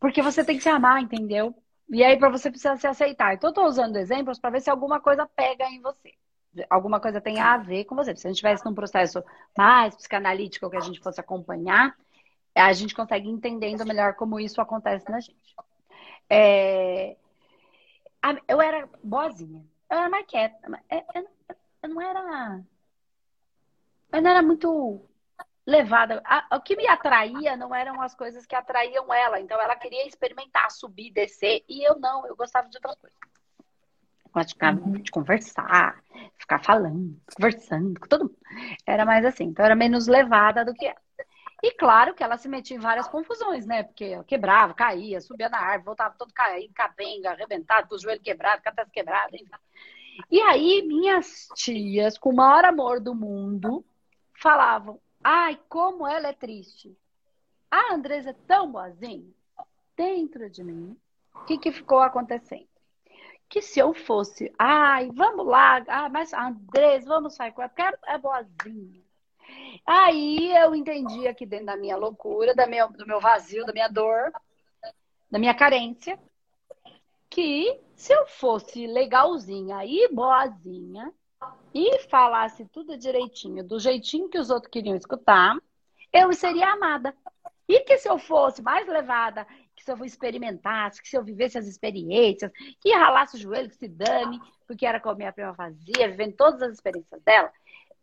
Porque 0.00 0.22
você 0.22 0.42
tem 0.42 0.56
que 0.56 0.62
se 0.62 0.70
amar, 0.70 1.02
entendeu? 1.02 1.54
E 1.90 2.02
aí, 2.02 2.16
para 2.18 2.30
você 2.30 2.50
precisa 2.50 2.76
se 2.78 2.86
aceitar. 2.86 3.34
Então, 3.34 3.50
eu 3.50 3.54
tô 3.54 3.66
usando 3.66 3.96
exemplos 3.96 4.38
para 4.38 4.50
ver 4.50 4.62
se 4.62 4.70
alguma 4.70 5.00
coisa 5.00 5.26
pega 5.26 5.66
em 5.66 5.82
você. 5.82 6.14
Alguma 6.68 7.00
coisa 7.00 7.20
tem 7.20 7.40
a 7.40 7.56
ver 7.56 7.84
com 7.84 7.94
você. 7.94 8.14
Se 8.14 8.26
a 8.26 8.30
gente 8.30 8.36
estivesse 8.36 8.64
num 8.64 8.74
processo 8.74 9.22
mais 9.56 9.94
psicanalítico 9.96 10.68
que 10.68 10.76
a 10.76 10.80
gente 10.80 11.00
fosse 11.00 11.20
acompanhar, 11.20 11.96
a 12.54 12.72
gente 12.72 12.94
consegue 12.94 13.28
entendendo 13.28 13.86
melhor 13.86 14.14
como 14.14 14.38
isso 14.38 14.60
acontece 14.60 15.10
na 15.10 15.20
gente. 15.20 15.56
É... 16.28 17.16
Eu 18.46 18.60
era 18.60 18.88
boazinha. 19.02 19.64
Eu 19.90 19.98
era 19.98 20.08
mais 20.08 20.26
quieta. 20.26 20.56
Eu 21.82 21.88
não 21.88 22.00
era 22.00 22.62
mas 24.12 24.22
não 24.22 24.30
era 24.30 24.42
muito 24.42 25.00
levada. 25.66 26.22
o 26.52 26.60
que 26.60 26.76
me 26.76 26.86
atraía 26.86 27.56
não 27.56 27.74
eram 27.74 28.00
as 28.02 28.14
coisas 28.14 28.44
que 28.44 28.54
atraíam 28.54 29.12
ela. 29.12 29.40
Então 29.40 29.58
ela 29.58 29.74
queria 29.74 30.06
experimentar, 30.06 30.70
subir, 30.70 31.10
descer. 31.10 31.64
E 31.66 31.82
eu 31.82 31.98
não, 31.98 32.26
eu 32.26 32.36
gostava 32.36 32.68
de 32.68 32.76
outras 32.76 32.94
coisas. 32.96 33.18
Gostava 34.32 34.80
de, 34.80 34.82
uhum. 34.82 34.92
de 34.92 35.10
conversar, 35.10 36.02
ficar 36.38 36.58
falando, 36.62 37.20
conversando 37.36 38.00
com 38.00 38.08
todo 38.08 38.24
mundo. 38.24 38.38
Era 38.86 39.04
mais 39.04 39.24
assim. 39.24 39.44
Então 39.44 39.64
era 39.64 39.74
menos 39.74 40.06
levada 40.06 40.64
do 40.64 40.72
que 40.72 40.86
ela. 40.86 41.00
E 41.62 41.70
claro 41.72 42.12
que 42.12 42.24
ela 42.24 42.36
se 42.36 42.48
metia 42.48 42.76
em 42.76 42.80
várias 42.80 43.06
confusões, 43.06 43.64
né? 43.64 43.84
Porque 43.84 44.04
eu 44.04 44.24
quebrava, 44.24 44.74
caía, 44.74 45.20
subia 45.20 45.48
na 45.48 45.58
árvore, 45.58 45.84
voltava 45.84 46.16
todo 46.18 46.34
caído, 46.34 46.74
capenga, 46.74 47.30
arrebentado, 47.30 47.86
com 47.88 47.94
o 47.94 47.98
joelho 47.98 48.20
quebrado, 48.20 48.62
cabeça 48.62 48.90
quebrada, 48.90 49.36
enfim. 49.36 49.48
E 50.28 50.40
aí, 50.40 50.82
minhas 50.82 51.48
tias, 51.54 52.18
com 52.18 52.30
o 52.30 52.36
maior 52.36 52.64
amor 52.64 53.00
do 53.00 53.14
mundo, 53.14 53.84
falavam: 54.34 55.00
ai, 55.22 55.58
como 55.68 56.06
ela 56.06 56.28
é 56.28 56.32
triste. 56.32 56.96
A 57.70 57.94
Andresa 57.94 58.30
é 58.30 58.36
tão 58.46 58.70
boazinha. 58.70 59.32
Dentro 59.96 60.50
de 60.50 60.64
mim, 60.64 60.96
o 61.34 61.44
que, 61.44 61.58
que 61.58 61.70
ficou 61.70 62.00
acontecendo? 62.00 62.71
Que 63.52 63.60
se 63.60 63.78
eu 63.78 63.92
fosse, 63.92 64.50
ai, 64.58 65.10
vamos 65.12 65.46
lá, 65.46 65.84
ah, 65.86 66.08
mas 66.08 66.32
Andresa, 66.32 67.06
vamos 67.06 67.34
sair 67.34 67.52
com 67.52 67.60
ela, 67.60 67.68
porque 67.68 67.82
é 68.06 68.16
boazinha. 68.16 69.02
Aí 69.86 70.56
eu 70.56 70.74
entendi 70.74 71.28
aqui 71.28 71.44
dentro 71.44 71.66
da 71.66 71.76
minha 71.76 71.94
loucura, 71.98 72.54
da 72.54 72.66
minha, 72.66 72.86
do 72.86 73.06
meu 73.06 73.20
vazio, 73.20 73.66
da 73.66 73.72
minha 73.74 73.88
dor, 73.88 74.32
da 75.30 75.38
minha 75.38 75.52
carência, 75.52 76.18
que 77.28 77.78
se 77.94 78.14
eu 78.14 78.26
fosse 78.26 78.86
legalzinha 78.86 79.84
e 79.84 80.08
boazinha, 80.08 81.12
e 81.74 81.98
falasse 82.08 82.64
tudo 82.72 82.96
direitinho, 82.96 83.62
do 83.62 83.78
jeitinho 83.78 84.30
que 84.30 84.38
os 84.38 84.48
outros 84.48 84.72
queriam 84.72 84.96
escutar, 84.96 85.58
eu 86.10 86.32
seria 86.32 86.72
amada. 86.72 87.14
E 87.68 87.80
que 87.80 87.98
se 87.98 88.08
eu 88.08 88.18
fosse 88.18 88.62
mais 88.62 88.88
levada, 88.88 89.46
que 89.82 89.84
se 89.84 89.92
eu 89.92 90.04
experimentasse, 90.04 91.02
que 91.02 91.08
se 91.08 91.16
eu 91.16 91.24
vivesse 91.24 91.58
as 91.58 91.66
experiências, 91.66 92.50
que 92.80 92.92
ralasse 92.92 93.36
o 93.36 93.40
joelho, 93.40 93.68
que 93.68 93.76
se 93.76 93.88
dane, 93.88 94.40
porque 94.66 94.86
era 94.86 95.00
como 95.00 95.14
a 95.14 95.18
minha 95.18 95.32
prima 95.32 95.54
fazia, 95.54 96.08
vivendo 96.08 96.36
todas 96.36 96.62
as 96.62 96.74
experiências 96.74 97.20
dela, 97.22 97.52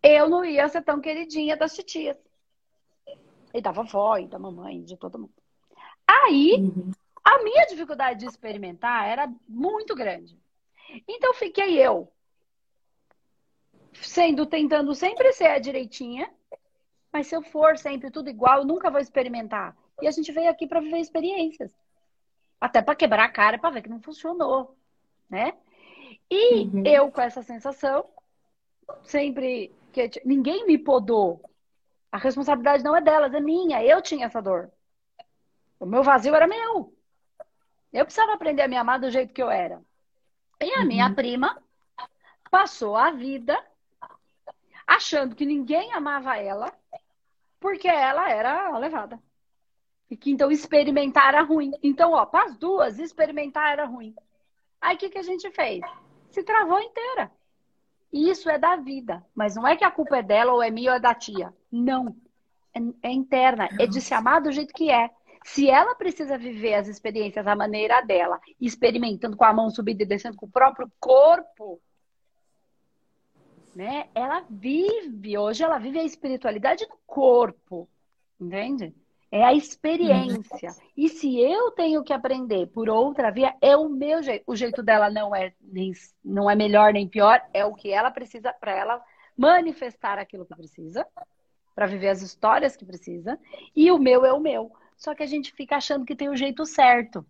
eu 0.03 0.29
não 0.29 0.43
ia 0.43 0.67
ser 0.67 0.83
tão 0.83 1.01
queridinha 1.01 1.57
das 1.57 1.73
titias. 1.73 2.17
E 3.53 3.61
da 3.61 3.71
vovó, 3.71 4.17
e 4.17 4.27
da 4.27 4.37
mamãe, 4.37 4.83
de 4.83 4.95
todo 4.95 5.17
mundo. 5.17 5.33
Aí, 6.07 6.53
uhum. 6.53 6.91
A 7.29 7.43
minha 7.43 7.65
dificuldade 7.67 8.21
de 8.21 8.25
experimentar 8.25 9.07
era 9.07 9.31
muito 9.47 9.93
grande. 9.93 10.35
Então 11.07 11.33
fiquei 11.35 11.77
eu 11.77 12.11
sendo 13.93 14.45
tentando 14.45 14.95
sempre 14.95 15.31
ser 15.33 15.47
a 15.47 15.59
direitinha, 15.59 16.31
mas 17.11 17.27
se 17.27 17.35
eu 17.35 17.41
for 17.43 17.77
sempre 17.77 18.09
tudo 18.09 18.29
igual, 18.29 18.59
eu 18.59 18.65
nunca 18.65 18.89
vou 18.89 18.99
experimentar. 18.99 19.75
E 20.01 20.07
a 20.07 20.11
gente 20.11 20.31
veio 20.31 20.49
aqui 20.49 20.67
para 20.67 20.79
viver 20.79 20.99
experiências. 20.99 21.71
Até 22.59 22.81
para 22.81 22.95
quebrar 22.95 23.25
a 23.25 23.29
cara 23.29 23.57
para 23.57 23.69
ver 23.69 23.81
que 23.81 23.89
não 23.89 24.01
funcionou, 24.01 24.75
né? 25.29 25.53
E 26.29 26.65
uhum. 26.65 26.83
eu 26.85 27.11
com 27.11 27.21
essa 27.21 27.41
sensação, 27.41 28.05
sempre 29.03 29.73
que 29.91 30.09
ninguém 30.25 30.65
me 30.65 30.77
podou. 30.77 31.41
A 32.11 32.17
responsabilidade 32.17 32.83
não 32.83 32.95
é 32.95 33.01
delas, 33.01 33.33
é 33.33 33.39
minha. 33.39 33.83
Eu 33.83 34.01
tinha 34.01 34.25
essa 34.25 34.41
dor. 34.41 34.71
O 35.79 35.85
meu 35.85 36.03
vazio 36.03 36.35
era 36.35 36.47
meu. 36.47 36.93
Eu 37.93 38.05
precisava 38.05 38.33
aprender 38.33 38.63
a 38.63 38.67
me 38.67 38.75
amar 38.75 38.99
do 38.99 39.09
jeito 39.09 39.33
que 39.33 39.41
eu 39.41 39.49
era. 39.49 39.81
E 40.59 40.71
a 40.73 40.79
uhum. 40.79 40.85
minha 40.85 41.13
prima 41.13 41.61
passou 42.51 42.95
a 42.95 43.11
vida 43.11 43.57
achando 44.85 45.35
que 45.35 45.45
ninguém 45.45 45.93
amava 45.93 46.35
ela 46.37 46.73
porque 47.59 47.87
ela 47.87 48.29
era 48.29 48.77
levada. 48.77 49.19
E 50.09 50.17
que 50.17 50.31
então 50.31 50.51
experimentar 50.51 51.27
era 51.29 51.41
ruim. 51.41 51.71
Então, 51.83 52.13
ó, 52.13 52.25
para 52.25 52.45
as 52.45 52.57
duas, 52.57 52.97
experimentar 52.97 53.71
era 53.71 53.85
ruim. 53.85 54.15
Aí 54.81 54.95
o 54.95 54.99
que, 54.99 55.09
que 55.09 55.17
a 55.17 55.23
gente 55.23 55.49
fez? 55.51 55.81
Se 56.29 56.43
travou 56.43 56.79
inteira. 56.79 57.31
Isso 58.11 58.49
é 58.49 58.57
da 58.57 58.75
vida. 58.75 59.23
Mas 59.35 59.55
não 59.55 59.67
é 59.67 59.75
que 59.75 59.83
a 59.83 59.91
culpa 59.91 60.17
é 60.17 60.23
dela 60.23 60.53
ou 60.53 60.63
é 60.63 60.71
minha 60.71 60.91
ou 60.91 60.97
é 60.97 60.99
da 60.99 61.13
tia. 61.13 61.53
Não. 61.71 62.15
É, 62.73 63.09
é 63.09 63.11
interna. 63.11 63.69
É 63.79 63.85
de 63.85 64.01
se 64.01 64.13
amar 64.13 64.41
do 64.41 64.51
jeito 64.51 64.73
que 64.73 64.89
é. 64.89 65.09
Se 65.45 65.69
ela 65.69 65.95
precisa 65.95 66.37
viver 66.37 66.73
as 66.73 66.87
experiências 66.87 67.47
à 67.47 67.55
maneira 67.55 68.01
dela, 68.01 68.39
experimentando 68.59 69.37
com 69.37 69.45
a 69.45 69.53
mão 69.53 69.69
subida 69.69 70.03
e 70.03 70.05
descendo 70.05 70.35
com 70.35 70.45
o 70.45 70.51
próprio 70.51 70.91
corpo, 70.99 71.79
né? 73.75 74.09
Ela 74.13 74.45
vive, 74.49 75.37
hoje 75.37 75.63
ela 75.63 75.77
vive 75.77 75.99
a 75.99 76.03
espiritualidade 76.03 76.85
do 76.85 76.97
corpo, 77.07 77.87
entende? 78.39 78.93
É 79.31 79.43
a 79.43 79.53
experiência. 79.53 80.71
E 80.97 81.07
se 81.07 81.39
eu 81.39 81.71
tenho 81.71 82.03
que 82.03 82.11
aprender 82.11 82.67
por 82.67 82.89
outra 82.89 83.31
via, 83.31 83.55
é 83.61 83.77
o 83.77 83.87
meu 83.87 84.23
jeito. 84.23 84.43
O 84.47 84.55
jeito 84.55 84.81
dela 84.81 85.09
não 85.09 85.35
é 85.35 85.53
nem, 85.61 85.91
não 86.23 86.49
é 86.49 86.55
melhor 86.55 86.93
nem 86.93 87.07
pior, 87.07 87.39
é 87.53 87.63
o 87.63 87.75
que 87.75 87.91
ela 87.91 88.09
precisa 88.09 88.51
para 88.51 88.75
ela 88.75 89.03
manifestar 89.37 90.17
aquilo 90.17 90.45
que 90.45 90.55
precisa, 90.55 91.05
para 91.75 91.85
viver 91.85 92.09
as 92.09 92.21
histórias 92.21 92.75
que 92.75 92.83
precisa, 92.83 93.39
e 93.75 93.91
o 93.91 93.99
meu 93.99 94.25
é 94.25 94.33
o 94.33 94.39
meu. 94.39 94.71
Só 94.97 95.15
que 95.15 95.23
a 95.23 95.27
gente 95.27 95.53
fica 95.53 95.77
achando 95.77 96.05
que 96.05 96.15
tem 96.15 96.27
o 96.27 96.35
jeito 96.35 96.65
certo. 96.65 97.25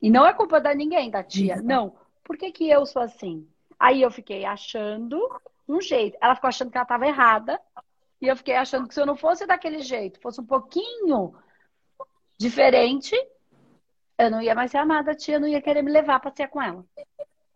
E 0.00 0.10
não 0.10 0.24
é 0.24 0.32
culpa 0.32 0.60
da 0.60 0.72
ninguém, 0.74 1.10
da 1.10 1.24
tia. 1.24 1.56
Não. 1.56 1.96
Por 2.22 2.36
que, 2.36 2.52
que 2.52 2.68
eu 2.68 2.86
sou 2.86 3.02
assim? 3.02 3.48
Aí 3.78 4.02
eu 4.02 4.10
fiquei 4.10 4.44
achando 4.44 5.18
um 5.68 5.80
jeito. 5.80 6.16
Ela 6.20 6.34
ficou 6.36 6.48
achando 6.48 6.70
que 6.70 6.76
ela 6.76 6.84
estava 6.84 7.06
errada. 7.06 7.60
E 8.20 8.26
eu 8.26 8.36
fiquei 8.36 8.56
achando 8.56 8.88
que 8.88 8.94
se 8.94 9.00
eu 9.00 9.06
não 9.06 9.16
fosse 9.16 9.46
daquele 9.46 9.80
jeito, 9.80 10.20
fosse 10.20 10.40
um 10.40 10.46
pouquinho 10.46 11.34
diferente, 12.36 13.14
eu 14.18 14.30
não 14.30 14.42
ia 14.42 14.54
mais 14.54 14.70
ser 14.70 14.78
amada, 14.78 15.12
a 15.12 15.16
tia 15.16 15.38
não 15.38 15.46
ia 15.46 15.62
querer 15.62 15.82
me 15.82 15.90
levar 15.90 16.18
para 16.20 16.34
ser 16.34 16.48
com 16.48 16.60
ela. 16.60 16.84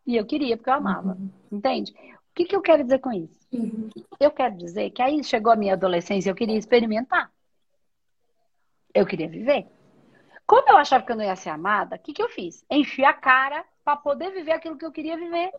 E 0.07 0.17
eu 0.17 0.25
queria, 0.25 0.57
porque 0.57 0.71
eu 0.71 0.75
amava. 0.75 1.13
Uhum. 1.13 1.31
Entende? 1.51 1.93
O 1.93 2.35
que, 2.35 2.45
que 2.45 2.57
eu 2.57 2.63
quero 2.63 2.83
dizer 2.83 2.99
com 2.99 3.13
isso? 3.13 3.47
Uhum. 3.53 3.91
Eu 4.19 4.31
quero 4.31 4.57
dizer 4.57 4.91
que 4.91 5.03
aí 5.03 5.23
chegou 5.23 5.53
a 5.53 5.57
minha 5.57 5.75
adolescência, 5.75 6.31
eu 6.31 6.35
queria 6.35 6.57
experimentar. 6.57 7.31
Eu 8.95 9.07
queria 9.07 9.29
viver. 9.29 9.67
Como 10.47 10.69
eu 10.69 10.77
achava 10.77 11.05
que 11.05 11.13
eu 11.13 11.17
não 11.17 11.25
ia 11.25 11.37
ser 11.37 11.51
amada, 11.51 11.97
o 11.97 11.99
que, 11.99 12.13
que 12.13 12.23
eu 12.23 12.29
fiz? 12.29 12.65
Enchi 12.71 13.05
a 13.05 13.13
cara 13.13 13.65
para 13.85 13.97
poder 13.97 14.31
viver 14.31 14.53
aquilo 14.53 14.77
que 14.77 14.85
eu 14.85 14.93
queria 14.93 15.17
viver. 15.17 15.53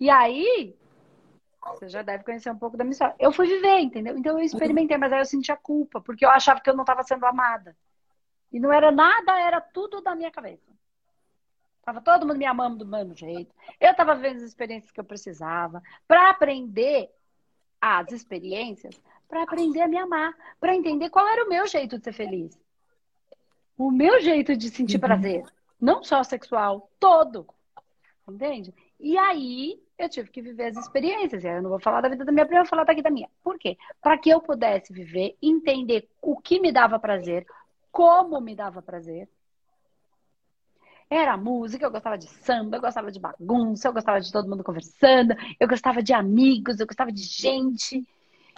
E 0.00 0.08
aí, 0.10 0.76
você 1.74 1.88
já 1.88 2.02
deve 2.02 2.24
conhecer 2.24 2.50
um 2.50 2.58
pouco 2.58 2.76
da 2.76 2.84
minha 2.84 2.92
história. 2.92 3.14
Eu 3.18 3.32
fui 3.32 3.46
viver, 3.46 3.80
entendeu? 3.80 4.16
Então 4.16 4.38
eu 4.38 4.44
experimentei, 4.44 4.96
mas 4.96 5.12
aí 5.12 5.20
eu 5.20 5.24
senti 5.24 5.50
a 5.52 5.56
culpa, 5.56 6.00
porque 6.00 6.24
eu 6.24 6.30
achava 6.30 6.60
que 6.60 6.68
eu 6.68 6.74
não 6.74 6.82
estava 6.82 7.02
sendo 7.02 7.24
amada. 7.24 7.76
E 8.52 8.58
não 8.58 8.72
era 8.72 8.90
nada, 8.90 9.38
era 9.38 9.60
tudo 9.60 10.00
da 10.00 10.14
minha 10.14 10.30
cabeça. 10.30 10.68
Tava 11.82 12.00
todo 12.00 12.26
mundo 12.26 12.38
me 12.38 12.44
amando 12.44 12.84
do 12.84 12.86
mesmo 12.86 13.14
jeito. 13.14 13.54
Eu 13.80 13.92
estava 13.92 14.14
vendo 14.14 14.36
as 14.36 14.42
experiências 14.42 14.90
que 14.90 15.00
eu 15.00 15.04
precisava 15.04 15.82
para 16.06 16.30
aprender 16.30 17.10
as 17.80 18.12
experiências, 18.12 19.00
para 19.28 19.42
aprender 19.42 19.80
a 19.80 19.88
me 19.88 19.96
amar, 19.96 20.34
para 20.60 20.74
entender 20.74 21.10
qual 21.10 21.26
era 21.26 21.44
o 21.44 21.48
meu 21.48 21.66
jeito 21.66 21.98
de 21.98 22.04
ser 22.04 22.12
feliz. 22.12 22.58
O 23.76 23.90
meu 23.90 24.20
jeito 24.20 24.56
de 24.56 24.68
sentir 24.68 24.96
uhum. 24.96 25.00
prazer, 25.00 25.44
não 25.80 26.02
só 26.02 26.22
sexual, 26.22 26.90
todo. 26.98 27.46
Entende? 28.28 28.74
E 29.00 29.16
aí 29.16 29.80
eu 29.98 30.08
tive 30.08 30.30
que 30.30 30.42
viver 30.42 30.66
as 30.66 30.76
experiências. 30.76 31.44
Eu 31.44 31.62
não 31.62 31.70
vou 31.70 31.80
falar 31.80 32.00
da 32.00 32.08
vida 32.08 32.24
da 32.24 32.32
minha 32.32 32.46
prima, 32.46 32.60
eu 32.60 32.64
vou 32.64 32.70
falar 32.70 32.84
daqui 32.84 33.02
da 33.02 33.10
minha. 33.10 33.28
Por 33.42 33.58
quê? 33.58 33.76
Para 34.00 34.18
que 34.18 34.30
eu 34.30 34.40
pudesse 34.40 34.92
viver, 34.92 35.36
entender 35.42 36.08
o 36.22 36.36
que 36.36 36.60
me 36.60 36.72
dava 36.72 36.98
prazer, 36.98 37.46
como 37.90 38.40
me 38.40 38.54
dava 38.54 38.82
prazer. 38.82 39.28
Era 41.10 41.36
música, 41.38 41.86
eu 41.86 41.90
gostava 41.90 42.18
de 42.18 42.28
samba, 42.28 42.76
eu 42.76 42.80
gostava 42.80 43.10
de 43.10 43.18
bagunça, 43.18 43.88
eu 43.88 43.92
gostava 43.92 44.20
de 44.20 44.30
todo 44.30 44.48
mundo 44.48 44.62
conversando, 44.62 45.34
eu 45.58 45.66
gostava 45.66 46.02
de 46.02 46.12
amigos, 46.12 46.78
eu 46.78 46.86
gostava 46.86 47.10
de 47.10 47.22
gente. 47.22 48.06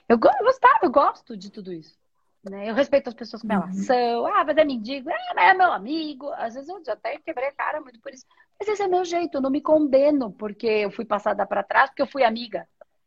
Eu 0.08 0.18
gostava, 0.18 0.80
eu 0.82 0.90
gosto 0.90 1.36
de 1.36 1.50
tudo 1.50 1.72
isso. 1.72 1.99
Né? 2.42 2.70
Eu 2.70 2.74
respeito 2.74 3.08
as 3.08 3.14
pessoas 3.14 3.42
como 3.42 3.52
uhum. 3.54 3.62
elas 3.62 3.84
são. 3.84 4.26
Ah, 4.26 4.44
mas 4.44 4.56
é 4.56 4.64
mendigo. 4.64 5.10
Ah, 5.10 5.34
mas 5.34 5.50
é 5.50 5.54
meu 5.54 5.72
amigo. 5.72 6.32
Às 6.32 6.54
vezes 6.54 6.68
eu 6.68 6.80
até 6.92 7.18
quebrei 7.18 7.48
a 7.48 7.52
cara 7.52 7.80
muito 7.80 8.00
por 8.00 8.12
isso. 8.12 8.24
Mas 8.58 8.68
esse 8.68 8.82
é 8.82 8.88
meu 8.88 9.04
jeito, 9.04 9.36
eu 9.36 9.40
não 9.40 9.50
me 9.50 9.60
condeno 9.60 10.32
porque 10.32 10.66
eu 10.66 10.90
fui 10.90 11.04
passada 11.04 11.46
para 11.46 11.62
trás, 11.62 11.90
porque 11.90 12.02
eu 12.02 12.06
fui 12.06 12.24
amiga. 12.24 12.66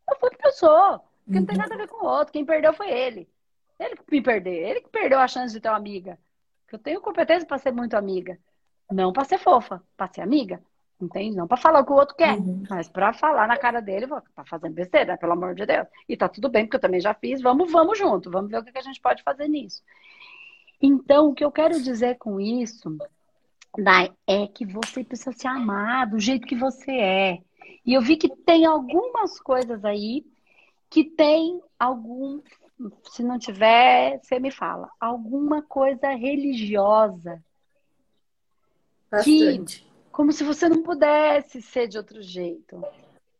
Eu 0.10 0.18
fui 0.20 0.30
porque 0.30 0.48
eu 0.48 0.52
sou. 0.52 1.00
Porque 1.26 1.40
não 1.40 1.46
tem 1.46 1.58
nada 1.58 1.74
a 1.74 1.78
ver 1.78 1.88
com 1.88 2.06
o 2.06 2.10
outro. 2.10 2.34
Quem 2.34 2.46
perdeu 2.46 2.74
foi 2.74 2.92
ele. 2.92 3.30
Ele 3.80 3.96
que 3.96 4.04
me 4.12 4.22
perdeu. 4.22 4.54
Ele 4.54 4.82
que 4.82 4.90
perdeu 4.90 5.20
a 5.20 5.28
chance 5.28 5.54
de 5.54 5.60
ter 5.60 5.70
uma 5.70 5.78
amiga. 5.78 6.20
Eu 6.72 6.80
tenho 6.80 7.02
competência 7.02 7.48
para 7.48 7.60
ser 7.60 7.72
muito 7.72 7.96
amiga. 7.96 8.38
Não 8.92 9.14
para 9.14 9.26
ser 9.26 9.38
fofa, 9.38 9.82
para 9.96 10.12
ser 10.12 10.22
amiga. 10.22 10.62
Entende? 11.04 11.36
Não 11.36 11.48
para 11.48 11.58
falar 11.58 11.82
o 11.82 11.86
que 11.86 11.92
o 11.92 11.96
outro 11.96 12.16
quer, 12.16 12.38
uhum. 12.38 12.64
mas 12.70 12.88
para 12.88 13.14
falar 13.14 13.48
na 13.48 13.58
cara 13.58 13.82
dele, 13.82 14.08
tá 14.08 14.46
fazendo 14.46 14.74
besteira, 14.74 15.18
pelo 15.18 15.34
amor 15.34 15.54
de 15.54 15.66
Deus. 15.66 15.88
E 16.08 16.16
tá 16.16 16.30
tudo 16.30 16.50
bem, 16.50 16.66
porque 16.66 16.78
eu 16.78 16.82
também 16.82 17.02
já 17.02 17.14
fiz. 17.14 17.42
Vamos, 17.42 17.72
vamos 17.72 17.98
junto. 17.98 18.32
Vamos 18.32 18.50
ver 18.50 18.60
o 18.60 18.64
que 18.64 18.78
a 18.78 18.82
gente 18.82 19.02
pode 19.02 19.22
fazer 19.24 19.48
nisso. 19.48 19.84
Então, 20.82 21.30
o 21.30 21.34
que 21.34 21.44
eu 21.44 21.52
quero 21.52 21.82
dizer 21.82 22.18
com 22.18 22.40
isso 22.40 22.98
Dai, 23.78 24.14
é 24.28 24.46
que 24.46 24.66
você 24.66 25.04
precisa 25.04 25.32
se 25.32 25.48
amar 25.48 26.08
do 26.08 26.20
jeito 26.20 26.46
que 26.46 26.56
você 26.56 26.92
é. 26.92 27.42
E 27.84 27.94
eu 27.94 28.02
vi 28.02 28.18
que 28.18 28.30
tem 28.30 28.66
algumas 28.66 29.40
coisas 29.40 29.84
aí 29.84 30.24
que 30.90 31.04
tem 31.04 31.60
algum, 31.80 32.40
se 33.06 33.24
não 33.24 33.40
tiver, 33.40 34.20
você 34.22 34.40
me 34.40 34.52
fala, 34.52 34.92
alguma 35.00 35.64
coisa 35.64 36.10
religiosa. 36.10 37.44
Bastante. 39.10 39.82
Que, 39.82 39.93
como 40.14 40.32
se 40.32 40.44
você 40.44 40.70
não 40.70 40.84
pudesse 40.84 41.62
ser 41.62 41.88
de 41.88 41.98
outro 41.98 42.22
jeito. 42.22 42.82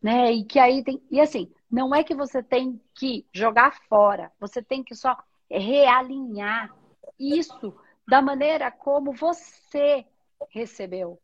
Né? 0.02 0.34
E 0.34 0.44
que 0.44 0.60
aí 0.60 0.84
tem. 0.84 1.02
E 1.10 1.22
assim, 1.22 1.50
não 1.72 1.96
é 1.96 2.04
que 2.04 2.16
você 2.16 2.44
tem 2.44 2.82
que 2.96 3.26
jogar 3.32 3.80
fora, 3.88 4.32
você 4.40 4.62
tem 4.62 4.84
que 4.84 4.96
só 4.96 5.16
realinhar 5.50 6.76
isso 7.18 7.74
da 8.06 8.22
maneira 8.22 8.70
como 8.70 9.14
você 9.14 10.06
recebeu. 10.50 11.20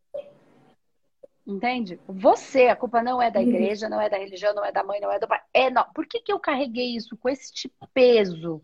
Entende? 1.46 2.00
Você, 2.08 2.68
a 2.68 2.76
culpa 2.76 3.02
não 3.02 3.20
é 3.20 3.32
da 3.32 3.40
uhum. 3.40 3.48
igreja, 3.48 3.90
não 3.90 4.00
é 4.00 4.08
da 4.08 4.18
religião, 4.18 4.54
não 4.54 4.64
é 4.64 4.72
da 4.72 4.84
mãe, 4.84 5.02
não 5.02 5.12
é 5.12 5.18
do 5.18 5.28
pai. 5.28 5.42
É 5.52 5.70
não. 5.70 5.84
Por 5.96 6.06
que, 6.06 6.22
que 6.22 6.32
eu 6.32 6.40
carreguei 6.40 6.96
isso 6.96 7.18
com 7.18 7.28
esse 7.28 7.52
peso? 7.92 8.62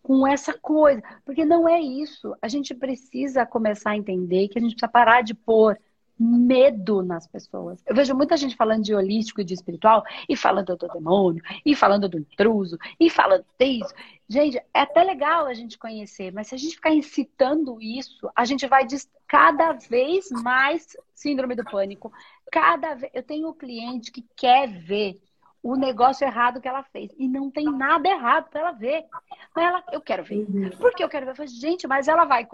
Com 0.00 0.24
essa 0.24 0.56
coisa? 0.56 1.02
Porque 1.24 1.44
não 1.44 1.68
é 1.68 1.80
isso. 1.80 2.36
A 2.40 2.46
gente 2.46 2.72
precisa 2.72 3.44
começar 3.44 3.90
a 3.90 3.96
entender 3.96 4.46
que 4.46 4.58
a 4.58 4.62
gente 4.62 4.72
precisa 4.72 4.90
parar 4.90 5.22
de 5.22 5.34
pôr 5.34 5.76
medo 6.20 7.02
nas 7.02 7.26
pessoas. 7.26 7.82
Eu 7.86 7.94
vejo 7.94 8.14
muita 8.14 8.36
gente 8.36 8.54
falando 8.54 8.84
de 8.84 8.94
holístico 8.94 9.40
e 9.40 9.44
de 9.44 9.54
espiritual, 9.54 10.04
e 10.28 10.36
falando 10.36 10.76
do 10.76 10.86
demônio, 10.86 11.42
e 11.64 11.74
falando 11.74 12.08
do 12.08 12.18
intruso, 12.18 12.78
e 13.00 13.08
falando 13.08 13.44
disso. 13.58 13.94
Gente, 14.28 14.58
é 14.58 14.80
até 14.80 15.02
legal 15.02 15.46
a 15.46 15.54
gente 15.54 15.78
conhecer, 15.78 16.30
mas 16.30 16.48
se 16.48 16.54
a 16.54 16.58
gente 16.58 16.74
ficar 16.74 16.94
incitando 16.94 17.80
isso, 17.80 18.30
a 18.36 18.44
gente 18.44 18.66
vai 18.66 18.86
cada 19.26 19.72
vez 19.72 20.28
mais 20.30 20.96
síndrome 21.14 21.54
do 21.54 21.64
pânico. 21.64 22.12
Cada 22.52 22.94
vez. 22.94 23.10
Eu 23.14 23.22
tenho 23.22 23.48
um 23.48 23.54
cliente 23.54 24.12
que 24.12 24.24
quer 24.36 24.68
ver 24.68 25.20
o 25.62 25.76
negócio 25.76 26.26
errado 26.26 26.60
que 26.60 26.68
ela 26.68 26.82
fez. 26.82 27.10
E 27.18 27.28
não 27.28 27.50
tem 27.50 27.64
nada 27.64 28.08
errado 28.08 28.50
para 28.50 28.60
ela 28.60 28.72
ver. 28.72 29.04
Mas 29.54 29.64
ela, 29.64 29.84
eu 29.92 30.00
quero 30.00 30.24
ver. 30.24 30.46
Uhum. 30.48 30.70
Por 30.70 30.94
que 30.94 31.02
eu 31.02 31.08
quero 31.08 31.26
ver? 31.26 31.32
Eu 31.32 31.36
falei, 31.36 31.50
gente, 31.50 31.86
mas 31.86 32.08
ela 32.08 32.24
vai 32.24 32.46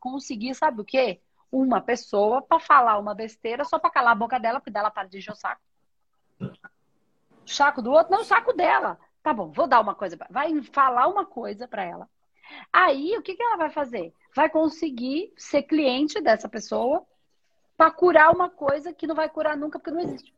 conseguir, 0.00 0.54
sabe 0.54 0.80
o 0.80 0.84
quê? 0.84 1.20
Uma 1.62 1.80
pessoa 1.80 2.42
para 2.42 2.58
falar 2.58 2.98
uma 2.98 3.14
besteira 3.14 3.64
só 3.64 3.78
para 3.78 3.90
calar 3.90 4.12
a 4.12 4.16
boca 4.16 4.38
dela, 4.38 4.60
porque 4.60 4.70
dela 4.70 4.90
para 4.90 5.08
de 5.08 5.18
encher 5.18 5.32
o 5.32 5.36
saco. 5.36 5.62
O 6.40 7.50
saco 7.50 7.82
do 7.82 7.92
outro, 7.92 8.12
não, 8.12 8.22
o 8.22 8.24
saco 8.24 8.52
dela. 8.52 8.98
Tá 9.22 9.32
bom, 9.32 9.50
vou 9.50 9.66
dar 9.66 9.80
uma 9.80 9.94
coisa. 9.94 10.18
Vai 10.30 10.62
falar 10.64 11.06
uma 11.08 11.24
coisa 11.24 11.66
para 11.68 11.84
ela. 11.84 12.08
Aí, 12.72 13.16
o 13.16 13.22
que, 13.22 13.34
que 13.34 13.42
ela 13.42 13.56
vai 13.56 13.70
fazer? 13.70 14.12
vai 14.34 14.50
conseguir 14.50 15.32
ser 15.36 15.62
cliente 15.62 16.20
dessa 16.20 16.48
pessoa 16.48 17.06
para 17.76 17.90
curar 17.90 18.34
uma 18.34 18.50
coisa 18.50 18.92
que 18.92 19.06
não 19.06 19.14
vai 19.14 19.28
curar 19.28 19.56
nunca 19.56 19.78
porque 19.78 19.90
não 19.92 20.00
existe. 20.00 20.34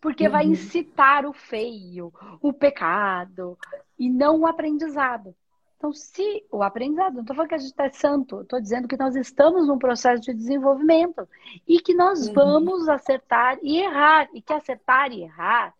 Porque 0.00 0.26
uhum. 0.26 0.32
vai 0.32 0.44
incitar 0.44 1.24
o 1.26 1.32
feio, 1.32 2.12
o 2.42 2.52
pecado 2.52 3.58
e 3.98 4.10
não 4.10 4.40
o 4.40 4.46
aprendizado. 4.46 5.34
Então, 5.80 5.94
se 5.94 6.44
o 6.52 6.62
aprendizado, 6.62 7.14
não 7.14 7.22
estou 7.22 7.34
falando 7.34 7.48
que 7.48 7.54
a 7.54 7.58
gente 7.58 7.74
é 7.78 7.88
santo, 7.88 8.42
estou 8.42 8.60
dizendo 8.60 8.86
que 8.86 8.98
nós 8.98 9.16
estamos 9.16 9.66
num 9.66 9.78
processo 9.78 10.20
de 10.20 10.34
desenvolvimento 10.34 11.26
e 11.66 11.80
que 11.80 11.94
nós 11.94 12.28
uhum. 12.28 12.34
vamos 12.34 12.86
acertar 12.86 13.58
e 13.62 13.78
errar, 13.78 14.28
e 14.34 14.42
que 14.42 14.52
acertar 14.52 15.10
e 15.10 15.22
errar, 15.22 15.74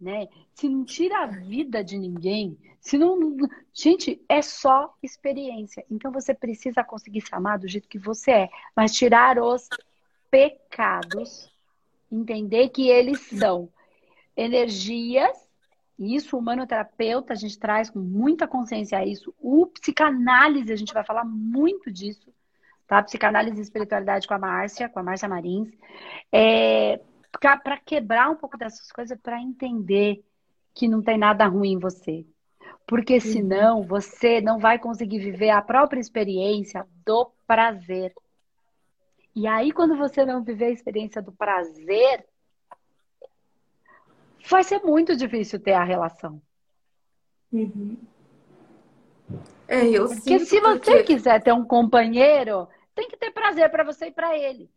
né? 0.00 0.26
Se 0.52 0.68
não 0.68 0.84
tira 0.84 1.20
a 1.22 1.26
vida 1.26 1.84
de 1.84 1.96
ninguém, 1.96 2.58
se 2.80 2.98
não. 2.98 3.36
Gente, 3.72 4.20
é 4.28 4.42
só 4.42 4.92
experiência. 5.00 5.84
Então 5.88 6.10
você 6.10 6.34
precisa 6.34 6.82
conseguir 6.82 7.20
se 7.20 7.32
amar 7.32 7.56
do 7.56 7.68
jeito 7.68 7.88
que 7.88 8.00
você 8.00 8.32
é, 8.32 8.50
mas 8.74 8.92
tirar 8.92 9.38
os 9.40 9.68
pecados, 10.28 11.48
entender 12.10 12.70
que 12.70 12.88
eles 12.88 13.20
são 13.20 13.68
energias 14.36 15.49
isso, 16.00 16.34
o 16.34 16.38
humanoterapeuta, 16.38 17.34
a 17.34 17.36
gente 17.36 17.58
traz 17.58 17.90
com 17.90 17.98
muita 17.98 18.48
consciência 18.48 18.96
a 18.96 19.04
isso. 19.04 19.34
O 19.38 19.66
psicanálise, 19.66 20.72
a 20.72 20.76
gente 20.76 20.94
vai 20.94 21.04
falar 21.04 21.24
muito 21.24 21.90
disso, 21.90 22.32
tá? 22.86 23.02
Psicanálise 23.02 23.58
e 23.58 23.62
espiritualidade 23.62 24.26
com 24.26 24.32
a 24.32 24.38
Márcia, 24.38 24.88
com 24.88 24.98
a 24.98 25.02
Márcia 25.02 25.28
Marins. 25.28 25.68
É, 26.32 27.00
para 27.30 27.76
quebrar 27.78 28.30
um 28.30 28.36
pouco 28.36 28.56
dessas 28.56 28.90
coisas, 28.90 29.18
para 29.20 29.40
entender 29.40 30.24
que 30.74 30.88
não 30.88 31.02
tem 31.02 31.18
nada 31.18 31.46
ruim 31.46 31.72
em 31.72 31.78
você. 31.78 32.24
Porque 32.86 33.14
uhum. 33.14 33.20
senão 33.20 33.82
você 33.82 34.40
não 34.40 34.58
vai 34.58 34.78
conseguir 34.78 35.18
viver 35.18 35.50
a 35.50 35.60
própria 35.60 36.00
experiência 36.00 36.86
do 37.04 37.30
prazer. 37.46 38.14
E 39.36 39.46
aí, 39.46 39.70
quando 39.70 39.96
você 39.96 40.24
não 40.24 40.42
viver 40.42 40.66
a 40.66 40.70
experiência 40.70 41.22
do 41.22 41.30
prazer, 41.30 42.24
vai 44.48 44.64
ser 44.64 44.80
muito 44.80 45.16
difícil 45.16 45.60
ter 45.60 45.72
a 45.72 45.84
relação. 45.84 46.40
Uhum. 47.52 47.96
É, 49.68 49.86
eu 49.86 50.08
Porque 50.08 50.40
se 50.40 50.60
você 50.60 51.02
quiser 51.02 51.42
ter 51.42 51.52
um 51.52 51.64
companheiro, 51.64 52.68
tem 52.94 53.08
que 53.08 53.16
ter 53.16 53.30
prazer 53.30 53.70
para 53.70 53.84
você 53.84 54.06
e 54.06 54.12
para 54.12 54.36
ele. 54.36 54.70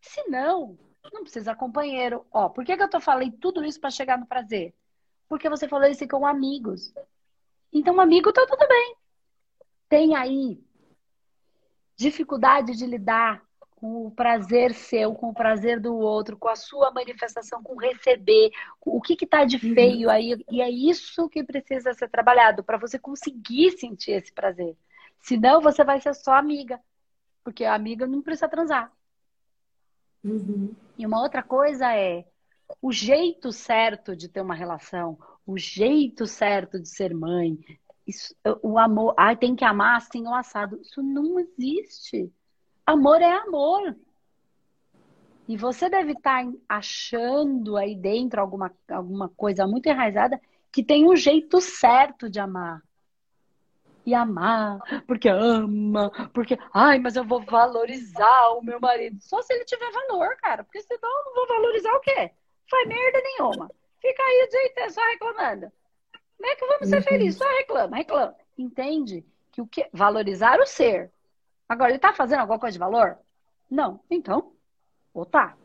Se 0.00 0.22
não, 0.28 0.78
não 1.12 1.22
precisa 1.22 1.54
companheiro. 1.54 2.24
Ó, 2.30 2.48
por 2.48 2.64
que, 2.64 2.76
que 2.76 2.82
eu 2.82 2.90
tô 2.90 3.00
falando 3.00 3.32
tudo 3.32 3.64
isso 3.64 3.80
para 3.80 3.90
chegar 3.90 4.18
no 4.18 4.26
prazer? 4.26 4.74
Porque 5.28 5.48
você 5.48 5.66
falou 5.66 5.88
isso 5.88 6.06
com 6.06 6.26
amigos. 6.26 6.94
Então, 7.72 8.00
amigo 8.00 8.32
tá 8.32 8.46
tudo 8.46 8.66
bem. 8.68 8.96
Tem 9.88 10.14
aí 10.14 10.60
dificuldade 11.96 12.76
de 12.76 12.86
lidar 12.86 13.45
com 13.76 14.06
o 14.06 14.10
prazer 14.10 14.74
seu, 14.74 15.14
com 15.14 15.28
o 15.28 15.34
prazer 15.34 15.78
do 15.78 15.94
outro, 15.94 16.36
com 16.36 16.48
a 16.48 16.56
sua 16.56 16.90
manifestação, 16.90 17.62
com 17.62 17.76
receber, 17.76 18.50
o 18.84 19.00
que 19.00 19.22
está 19.22 19.44
de 19.44 19.56
uhum. 19.56 19.74
feio 19.74 20.10
aí. 20.10 20.34
E 20.50 20.62
é 20.62 20.70
isso 20.70 21.28
que 21.28 21.44
precisa 21.44 21.92
ser 21.92 22.08
trabalhado 22.08 22.64
para 22.64 22.78
você 22.78 22.98
conseguir 22.98 23.72
sentir 23.72 24.12
esse 24.12 24.32
prazer. 24.32 24.76
Senão 25.20 25.60
você 25.60 25.84
vai 25.84 26.00
ser 26.00 26.14
só 26.14 26.34
amiga, 26.34 26.80
porque 27.44 27.64
a 27.64 27.74
amiga 27.74 28.06
não 28.06 28.22
precisa 28.22 28.48
transar. 28.48 28.90
Uhum. 30.24 30.74
E 30.98 31.06
uma 31.06 31.22
outra 31.22 31.42
coisa 31.42 31.94
é 31.94 32.24
o 32.80 32.90
jeito 32.90 33.52
certo 33.52 34.16
de 34.16 34.28
ter 34.28 34.40
uma 34.40 34.54
relação, 34.54 35.18
o 35.46 35.56
jeito 35.58 36.26
certo 36.26 36.80
de 36.80 36.88
ser 36.88 37.14
mãe, 37.14 37.58
isso, 38.06 38.34
o 38.62 38.78
amor, 38.78 39.14
ah, 39.16 39.34
tem 39.34 39.56
que 39.56 39.64
amar 39.64 39.96
assim 39.96 40.26
ou 40.26 40.34
assado. 40.34 40.80
Isso 40.80 41.02
não 41.02 41.40
existe. 41.40 42.32
Amor 42.86 43.20
é 43.20 43.32
amor. 43.32 43.96
E 45.48 45.56
você 45.56 45.88
deve 45.88 46.12
estar 46.12 46.44
achando 46.68 47.76
aí 47.76 47.96
dentro 47.96 48.40
alguma, 48.40 48.72
alguma 48.88 49.28
coisa 49.28 49.66
muito 49.66 49.88
enraizada 49.88 50.40
que 50.72 50.84
tem 50.84 51.08
um 51.08 51.16
jeito 51.16 51.60
certo 51.60 52.28
de 52.28 52.38
amar. 52.38 52.80
E 54.04 54.14
amar, 54.14 54.78
porque 55.04 55.28
ama, 55.28 56.12
porque, 56.32 56.56
ai, 56.72 57.00
mas 57.00 57.16
eu 57.16 57.24
vou 57.24 57.42
valorizar 57.42 58.50
o 58.50 58.62
meu 58.62 58.78
marido. 58.78 59.16
Só 59.20 59.42
se 59.42 59.52
ele 59.52 59.64
tiver 59.64 59.90
valor, 59.90 60.36
cara. 60.36 60.62
Porque 60.62 60.80
senão 60.80 61.10
eu 61.10 61.24
não 61.24 61.34
vou 61.34 61.46
valorizar 61.48 61.92
o 61.92 62.00
quê? 62.00 62.30
Faz 62.70 62.86
merda 62.86 63.20
nenhuma. 63.20 63.68
Fica 64.00 64.22
aí 64.22 64.44
o 64.44 64.48
dia 64.48 64.66
inteiro 64.66 64.92
só 64.92 65.00
reclamando. 65.00 65.72
Como 66.36 66.50
é 66.50 66.54
que 66.54 66.66
vamos 66.66 66.88
ser 66.88 66.96
uhum. 66.96 67.02
felizes? 67.02 67.38
Só 67.38 67.48
reclama, 67.56 67.96
reclama. 67.96 68.36
Entende 68.56 69.24
que 69.50 69.60
o 69.60 69.66
que 69.66 69.88
valorizar 69.92 70.60
o 70.60 70.66
ser 70.66 71.10
Agora, 71.68 71.90
ele 71.90 71.96
está 71.96 72.12
fazendo 72.12 72.40
alguma 72.40 72.58
coisa 72.58 72.74
de 72.74 72.78
valor? 72.78 73.18
Não. 73.70 74.00
Então, 74.10 74.52
ou 75.12 75.24
tá. 75.24 75.56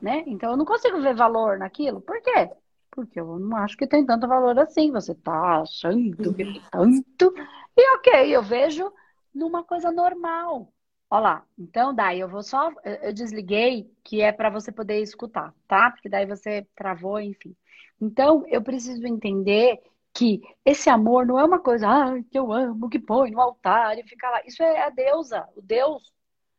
Né? 0.00 0.24
Então, 0.26 0.50
eu 0.50 0.56
não 0.56 0.64
consigo 0.64 1.00
ver 1.00 1.14
valor 1.14 1.58
naquilo. 1.58 2.00
Por 2.00 2.20
quê? 2.20 2.50
Porque 2.90 3.18
eu 3.18 3.38
não 3.38 3.56
acho 3.56 3.76
que 3.76 3.86
tem 3.86 4.04
tanto 4.04 4.28
valor 4.28 4.58
assim. 4.58 4.90
Você 4.92 5.12
está 5.12 5.62
achando 5.62 6.16
que 6.34 6.62
tanto. 6.70 7.34
E 7.76 7.96
ok, 7.96 8.36
eu 8.36 8.42
vejo 8.42 8.92
numa 9.34 9.64
coisa 9.64 9.90
normal. 9.90 10.72
Olha 11.10 11.20
lá. 11.20 11.44
Então, 11.58 11.94
daí 11.94 12.20
eu 12.20 12.28
vou 12.28 12.42
só. 12.42 12.70
Eu 13.02 13.12
desliguei, 13.12 13.90
que 14.04 14.20
é 14.20 14.32
para 14.32 14.50
você 14.50 14.70
poder 14.70 15.00
escutar, 15.00 15.54
tá? 15.66 15.90
Porque 15.90 16.08
daí 16.08 16.26
você 16.26 16.66
travou, 16.74 17.20
enfim. 17.20 17.54
Então, 18.00 18.44
eu 18.48 18.62
preciso 18.62 19.06
entender 19.06 19.80
que 20.16 20.40
esse 20.64 20.88
amor 20.88 21.26
não 21.26 21.38
é 21.38 21.44
uma 21.44 21.58
coisa 21.58 21.86
ah, 21.86 22.22
que 22.30 22.38
eu 22.38 22.50
amo, 22.50 22.88
que 22.88 22.98
põe 22.98 23.30
no 23.30 23.40
altar 23.40 23.98
e 23.98 24.02
fica 24.02 24.30
lá. 24.30 24.40
Isso 24.46 24.62
é 24.62 24.82
a 24.82 24.88
deusa, 24.88 25.46
o 25.54 25.60
Deus. 25.60 26.10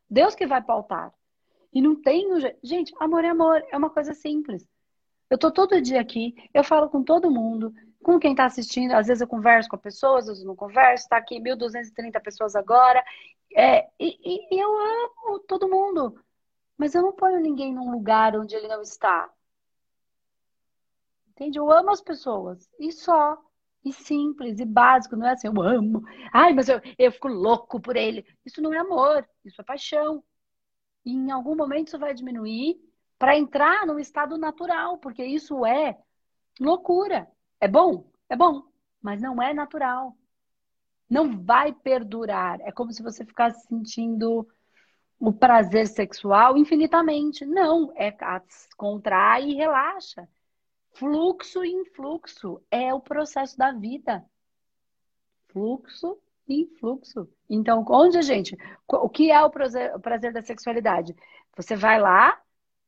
Deus 0.08 0.34
que 0.36 0.46
vai 0.46 0.62
para 0.62 0.76
o 0.76 0.78
altar. 0.78 1.12
E 1.72 1.82
não 1.82 2.00
tem. 2.00 2.24
Gente, 2.62 2.94
amor 3.00 3.24
é 3.24 3.28
amor, 3.28 3.60
é 3.70 3.76
uma 3.76 3.90
coisa 3.90 4.14
simples. 4.14 4.64
Eu 5.28 5.36
tô 5.36 5.50
todo 5.50 5.82
dia 5.82 6.00
aqui, 6.00 6.34
eu 6.54 6.62
falo 6.62 6.88
com 6.88 7.02
todo 7.02 7.30
mundo, 7.30 7.74
com 8.02 8.18
quem 8.18 8.30
está 8.30 8.44
assistindo. 8.46 8.92
Às 8.92 9.08
vezes 9.08 9.20
eu 9.20 9.28
converso 9.28 9.68
com 9.68 9.76
pessoas, 9.76 10.20
às 10.20 10.28
vezes 10.28 10.42
eu 10.44 10.48
não 10.48 10.56
converso. 10.56 11.04
Está 11.04 11.16
aqui 11.16 11.40
1.230 11.40 12.22
pessoas 12.22 12.54
agora. 12.54 13.04
É, 13.56 13.88
e, 13.98 14.46
e 14.54 14.62
eu 14.62 14.70
amo 14.78 15.40
todo 15.40 15.68
mundo. 15.68 16.18
Mas 16.76 16.94
eu 16.94 17.02
não 17.02 17.12
ponho 17.12 17.40
ninguém 17.40 17.74
num 17.74 17.90
lugar 17.90 18.36
onde 18.36 18.54
ele 18.54 18.68
não 18.68 18.82
está. 18.82 19.28
Entende? 21.30 21.58
Eu 21.58 21.70
amo 21.72 21.90
as 21.90 22.00
pessoas. 22.00 22.68
E 22.78 22.92
só 22.92 23.36
e 23.84 23.92
simples 23.92 24.58
e 24.60 24.64
básico, 24.64 25.16
não 25.16 25.26
é 25.26 25.32
assim, 25.32 25.48
eu 25.48 25.62
amo, 25.62 26.02
ai, 26.32 26.52
mas 26.52 26.68
eu, 26.68 26.80
eu 26.98 27.12
fico 27.12 27.28
louco 27.28 27.80
por 27.80 27.96
ele. 27.96 28.24
Isso 28.44 28.60
não 28.60 28.72
é 28.72 28.78
amor, 28.78 29.26
isso 29.44 29.60
é 29.60 29.64
paixão. 29.64 30.22
E 31.04 31.12
em 31.12 31.30
algum 31.30 31.56
momento 31.56 31.88
isso 31.88 31.98
vai 31.98 32.14
diminuir 32.14 32.76
para 33.18 33.36
entrar 33.36 33.86
num 33.86 33.98
estado 33.98 34.36
natural, 34.38 34.98
porque 34.98 35.24
isso 35.24 35.64
é 35.66 35.98
loucura. 36.60 37.28
É 37.60 37.68
bom? 37.68 38.10
É 38.28 38.36
bom, 38.36 38.62
mas 39.00 39.20
não 39.20 39.42
é 39.42 39.54
natural. 39.54 40.16
Não 41.08 41.42
vai 41.42 41.72
perdurar. 41.72 42.60
É 42.60 42.70
como 42.70 42.92
se 42.92 43.02
você 43.02 43.24
ficasse 43.24 43.66
sentindo 43.66 44.46
o 45.18 45.32
prazer 45.32 45.86
sexual 45.86 46.56
infinitamente. 46.56 47.44
Não, 47.46 47.92
é 47.96 48.14
contrai 48.76 49.50
e 49.50 49.54
relaxa. 49.54 50.28
Fluxo 50.94 51.64
e 51.64 51.70
influxo 51.70 52.62
é 52.70 52.92
o 52.92 53.00
processo 53.00 53.56
da 53.56 53.72
vida. 53.72 54.24
Fluxo 55.48 56.18
e 56.48 56.62
influxo. 56.62 57.28
Então, 57.48 57.84
onde 57.88 58.18
a 58.18 58.22
gente. 58.22 58.56
O 58.86 59.08
que 59.08 59.30
é 59.30 59.40
o 59.42 59.50
prazer, 59.50 59.94
o 59.94 60.00
prazer 60.00 60.32
da 60.32 60.42
sexualidade? 60.42 61.14
Você 61.56 61.76
vai 61.76 62.00
lá, 62.00 62.40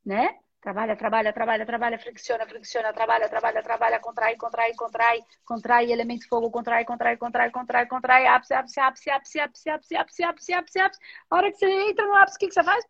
né? 0.04 0.38
Trabalha, 0.60 0.94
trabalha, 0.94 1.32
trabalha, 1.32 1.64
trabalha, 1.64 1.98
fricciona, 1.98 2.46
fricciona, 2.46 2.92
trabalha, 2.92 3.28
trabalha, 3.28 3.62
trabalha, 3.62 3.98
contrai, 3.98 4.36
contrai, 4.36 4.74
contrai, 4.74 5.24
contrai, 5.44 5.90
elemento 5.90 6.28
fogo, 6.28 6.50
contrai, 6.50 6.84
contrai, 6.84 7.16
contrai, 7.16 7.50
contrai, 7.50 7.86
contrai, 7.86 8.26
ápice, 8.26 8.52
ápice, 8.54 8.80
ápice, 8.80 9.10
ápice, 9.10 9.40
ápice, 9.40 9.70
ápice, 9.70 9.94
ápice, 9.96 10.22
ápice, 10.24 10.52
ápice, 10.52 10.80
ápice. 10.80 11.00
A 11.30 11.36
hora 11.36 11.50
que 11.50 11.58
você 11.58 11.90
entra 11.90 12.06
no 12.06 12.14
ápice, 12.14 12.36
o 12.36 12.38
que, 12.40 12.48
que 12.48 12.54
você 12.54 12.62
faz? 12.62 12.84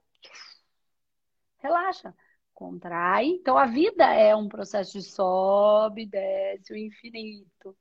Relaxa 1.59 2.15
contrai. 2.61 3.27
Então 3.27 3.57
a 3.57 3.65
vida 3.65 4.05
é 4.13 4.37
um 4.37 4.47
processo 4.47 4.93
de 4.93 5.03
sobe, 5.03 6.05
desce, 6.05 6.75
o 6.75 6.77
infinito. 6.77 7.75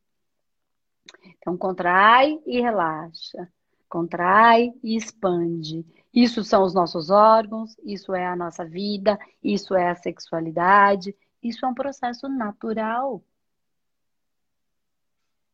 Então 1.38 1.58
contrai 1.58 2.40
e 2.46 2.62
relaxa, 2.62 3.52
contrai 3.90 4.72
e 4.82 4.96
expande. 4.96 5.86
Isso 6.14 6.46
são 6.46 6.64
os 6.64 6.74
nossos 6.74 7.10
órgãos, 7.10 7.76
isso 7.84 8.16
é 8.16 8.26
a 8.26 8.38
nossa 8.38 8.64
vida, 8.64 9.20
isso 9.44 9.76
é 9.76 9.90
a 9.90 9.96
sexualidade, 9.96 11.14
isso 11.44 11.66
é 11.66 11.68
um 11.68 11.74
processo 11.74 12.30
natural. 12.30 13.22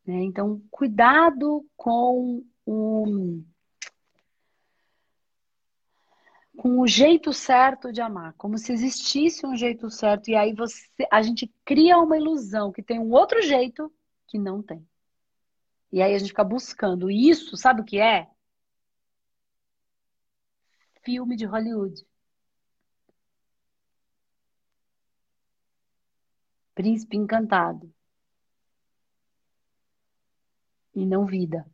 Né? 0.06 0.22
Então, 0.22 0.62
cuidado 0.70 1.66
com 1.76 2.44
o 2.64 3.42
com 6.58 6.80
o 6.80 6.88
jeito 6.88 7.34
certo 7.34 7.92
de 7.92 8.02
amar, 8.02 8.34
como 8.38 8.58
se 8.58 8.72
existisse 8.72 9.46
um 9.46 9.56
jeito 9.56 9.90
certo 9.90 10.30
e 10.30 10.36
aí 10.36 10.54
você, 10.54 10.88
a 11.12 11.22
gente 11.22 11.52
cria 11.64 11.98
uma 11.98 12.18
ilusão 12.18 12.72
que 12.72 12.84
tem 12.84 13.00
um 13.00 13.12
outro 13.12 13.42
jeito 13.42 13.92
que 14.28 14.38
não 14.40 14.62
tem. 14.62 14.88
E 15.92 16.02
aí 16.02 16.14
a 16.14 16.18
gente 16.18 16.30
fica 16.30 16.44
buscando 16.44 17.10
isso, 17.10 17.56
sabe 17.58 17.82
o 17.82 17.86
que 17.86 18.00
é? 18.00 18.28
filme 21.06 21.36
de 21.38 21.46
Hollywood. 21.46 22.06
Príncipe 26.74 27.16
encantado. 27.16 27.94
E 30.94 31.06
não 31.06 31.26
vida. 31.26 31.66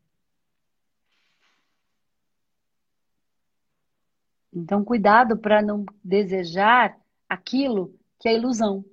Então, 4.62 4.84
cuidado 4.84 5.36
para 5.38 5.60
não 5.60 5.84
desejar 6.04 6.96
aquilo 7.28 7.98
que 8.20 8.30
é 8.30 8.36
ilusão. 8.36 8.86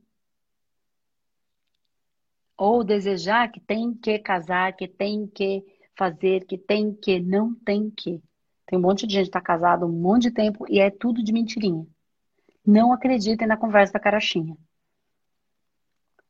Ou 2.57 2.83
desejar 2.83 3.53
que 3.53 3.61
tem 3.61 3.93
que 3.93 4.19
casar, 4.19 4.75
que 4.75 4.89
tem 4.89 5.27
que 5.27 5.63
fazer, 5.95 6.47
que 6.47 6.57
tem 6.57 6.95
que, 6.95 7.21
não 7.21 7.55
tem 7.55 7.91
que. 7.91 8.23
Tem 8.67 8.79
um 8.79 8.83
monte 8.83 9.07
de 9.07 9.13
gente 9.13 9.25
que 9.25 9.29
está 9.29 9.43
casado 9.43 9.85
um 9.85 9.93
monte 9.93 10.23
de 10.23 10.31
tempo 10.31 10.65
e 10.71 10.81
é 10.81 10.91
tudo 10.91 11.23
de 11.23 11.33
mentirinha. 11.33 11.87
Não 12.67 12.91
acreditem 12.91 13.47
na 13.47 13.57
conversa 13.57 13.93
da 13.93 14.01
carochinha. 14.01 14.57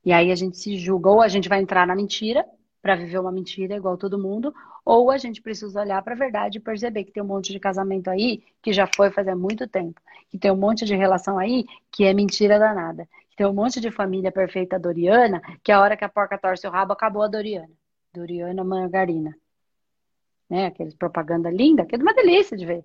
E 0.04 0.12
aí 0.12 0.32
a 0.32 0.34
gente 0.34 0.56
se 0.56 0.76
julga, 0.76 1.10
ou 1.10 1.20
a 1.20 1.28
gente 1.28 1.48
vai 1.48 1.60
entrar 1.60 1.86
na 1.86 1.94
mentira, 1.94 2.44
para 2.80 2.94
viver 2.94 3.18
uma 3.18 3.32
mentira 3.32 3.76
igual 3.76 3.96
todo 3.96 4.18
mundo, 4.18 4.54
ou 4.84 5.10
a 5.10 5.18
gente 5.18 5.42
precisa 5.42 5.80
olhar 5.80 6.02
para 6.02 6.14
a 6.14 6.16
verdade 6.16 6.58
e 6.58 6.60
perceber 6.60 7.04
que 7.04 7.12
tem 7.12 7.22
um 7.22 7.26
monte 7.26 7.52
de 7.52 7.60
casamento 7.60 8.08
aí 8.08 8.42
que 8.62 8.72
já 8.72 8.86
foi 8.86 9.10
fazer 9.10 9.34
muito 9.34 9.66
tempo, 9.66 10.00
que 10.30 10.38
tem 10.38 10.50
um 10.50 10.56
monte 10.56 10.84
de 10.84 10.94
relação 10.94 11.38
aí 11.38 11.66
que 11.90 12.04
é 12.04 12.14
mentira 12.14 12.58
danada, 12.58 13.08
que 13.30 13.36
tem 13.36 13.46
um 13.46 13.52
monte 13.52 13.80
de 13.80 13.90
família 13.90 14.32
perfeita 14.32 14.78
doriana, 14.78 15.40
que 15.62 15.72
a 15.72 15.80
hora 15.80 15.96
que 15.96 16.04
a 16.04 16.08
porca 16.08 16.38
torce 16.38 16.66
o 16.66 16.70
rabo 16.70 16.92
acabou 16.92 17.22
a 17.22 17.28
doriana. 17.28 17.70
Doriana 18.12 18.64
Margarina. 18.64 19.36
Né? 20.48 20.66
Aqueles 20.66 20.94
propaganda 20.94 21.50
linda, 21.50 21.84
que 21.84 21.94
é 21.94 21.98
uma 21.98 22.14
delícia 22.14 22.56
de 22.56 22.64
ver. 22.64 22.84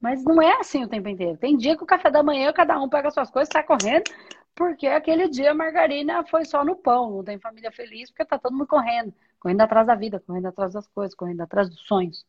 Mas 0.00 0.24
não 0.24 0.42
é 0.42 0.58
assim 0.58 0.84
o 0.84 0.88
tempo 0.88 1.08
inteiro. 1.08 1.38
Tem 1.38 1.56
dia 1.56 1.76
que 1.76 1.84
o 1.84 1.86
café 1.86 2.10
da 2.10 2.22
manhã 2.22 2.52
cada 2.52 2.78
um 2.80 2.88
pega 2.88 3.10
suas 3.10 3.30
coisas, 3.30 3.48
sai 3.52 3.62
correndo, 3.62 4.10
porque 4.54 4.86
aquele 4.86 5.28
dia 5.28 5.52
a 5.52 5.54
margarina 5.54 6.24
foi 6.26 6.44
só 6.44 6.64
no 6.64 6.76
pão, 6.76 7.10
não 7.10 7.24
tem 7.24 7.38
família 7.38 7.72
feliz, 7.72 8.10
porque 8.10 8.24
tá 8.24 8.38
todo 8.38 8.52
mundo 8.52 8.66
correndo, 8.66 9.14
correndo 9.40 9.60
atrás 9.60 9.86
da 9.86 9.94
vida, 9.94 10.20
correndo 10.20 10.46
atrás 10.46 10.72
das 10.72 10.86
coisas, 10.88 11.14
correndo 11.14 11.40
atrás 11.40 11.68
dos 11.68 11.80
sonhos. 11.80 12.26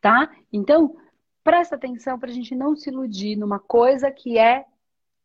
Tá? 0.00 0.30
Então, 0.52 0.96
presta 1.42 1.76
atenção 1.76 2.18
para 2.18 2.30
a 2.30 2.32
gente 2.32 2.54
não 2.54 2.76
se 2.76 2.90
iludir 2.90 3.36
numa 3.36 3.58
coisa 3.58 4.10
que 4.10 4.38
é 4.38 4.64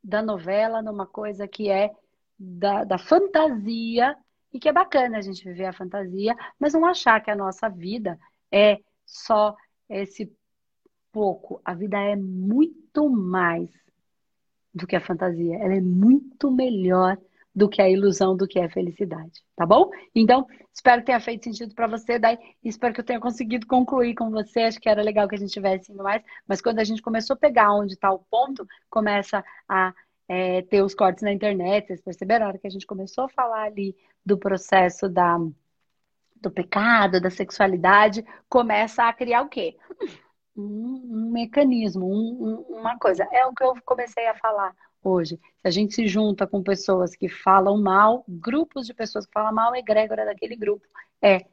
da 0.04 0.22
novela, 0.22 0.82
numa 0.82 1.06
coisa 1.06 1.48
que 1.48 1.70
é 1.70 1.92
da, 2.38 2.84
da 2.84 2.98
fantasia, 2.98 4.18
e 4.54 4.60
que 4.60 4.68
é 4.68 4.74
bacana 4.74 5.18
a 5.18 5.22
gente 5.22 5.44
viver 5.44 5.66
a 5.66 5.74
fantasia, 5.74 6.36
mas 6.60 6.74
não 6.74 6.86
achar 6.86 7.22
que 7.22 7.32
a 7.32 7.36
nossa 7.36 7.70
vida 7.70 8.20
é 8.52 8.80
só 9.06 9.56
esse 9.88 10.32
pouco. 11.12 11.62
A 11.64 11.74
vida 11.74 11.98
é 11.98 12.16
muito 12.16 13.10
mais 13.10 13.70
do 14.74 14.88
que 14.88 14.96
a 14.96 15.02
fantasia. 15.02 15.58
Ela 15.58 15.76
é 15.76 15.82
muito 15.82 16.52
melhor 16.52 17.18
do 17.54 17.68
que 17.68 17.82
a 17.82 17.90
ilusão 17.90 18.36
do 18.36 18.48
que 18.48 18.58
é 18.60 18.66
a 18.66 18.70
felicidade, 18.70 19.44
tá 19.56 19.66
bom? 19.66 19.90
Então, 20.16 20.48
espero 20.74 21.02
que 21.02 21.08
tenha 21.08 21.20
feito 21.20 21.44
sentido 21.44 21.76
para 21.76 21.86
você, 21.86 22.18
daí 22.18 22.38
espero 22.64 22.94
que 22.94 23.02
eu 23.02 23.06
tenha 23.06 23.20
conseguido 23.20 23.68
concluir 23.68 24.16
com 24.16 24.32
você. 24.32 24.62
Acho 24.62 24.80
que 24.80 24.88
era 24.88 25.02
legal 25.02 25.28
que 25.28 25.36
a 25.36 25.38
gente 25.38 25.52
tivesse 25.52 25.92
indo 25.92 26.02
mais, 26.02 26.24
mas 26.48 26.62
quando 26.62 26.80
a 26.80 26.84
gente 26.84 27.02
começou 27.02 27.34
a 27.34 27.38
pegar 27.38 27.74
onde 27.74 27.94
está 27.94 28.10
o 28.12 28.20
ponto, 28.20 28.66
começa 28.90 29.44
a 29.68 29.94
é, 30.30 30.62
ter 30.62 30.82
os 30.82 30.96
cortes 30.96 31.24
na 31.24 31.34
internet. 31.34 31.88
Vocês 31.88 32.02
perceberam? 32.02 32.46
A 32.46 32.50
hora 32.50 32.58
que 32.58 32.68
a 32.68 32.72
gente 32.72 32.88
começou 32.88 33.26
a 33.26 33.30
falar 33.30 33.64
ali 33.64 33.96
do 34.26 34.38
processo 34.38 35.10
da 35.10 35.38
do 36.42 36.50
pecado, 36.50 37.22
da 37.22 37.30
sexualidade, 37.30 38.26
começa 38.50 39.04
a 39.04 39.14
criar 39.14 39.44
o 39.44 39.50
quê? 39.50 39.78
Um, 40.56 41.30
mecanismo, 41.32 42.06
um, 42.06 42.44
um, 42.44 42.80
uma 42.80 42.98
coisa. 42.98 43.28
É 43.32 43.46
o 43.46 43.54
que 43.54 43.64
eu 43.64 43.74
comecei 43.86 44.28
a 44.28 44.36
falar 44.36 44.76
hoje. 45.04 45.38
Se 45.62 45.68
a 45.68 45.70
gente 45.70 45.94
se 45.94 46.08
junta 46.08 46.46
com 46.46 46.62
pessoas 46.62 47.16
que 47.16 47.28
falam 47.28 47.82
mal, 47.82 48.24
grupos 48.28 48.86
de 48.86 48.94
pessoas 48.94 49.26
que 49.26 49.34
falam 49.34 49.54
mal, 49.54 49.76
egrégora 49.76 50.26
daquele 50.26 50.56
grupo 50.56 50.86
é 51.22 51.46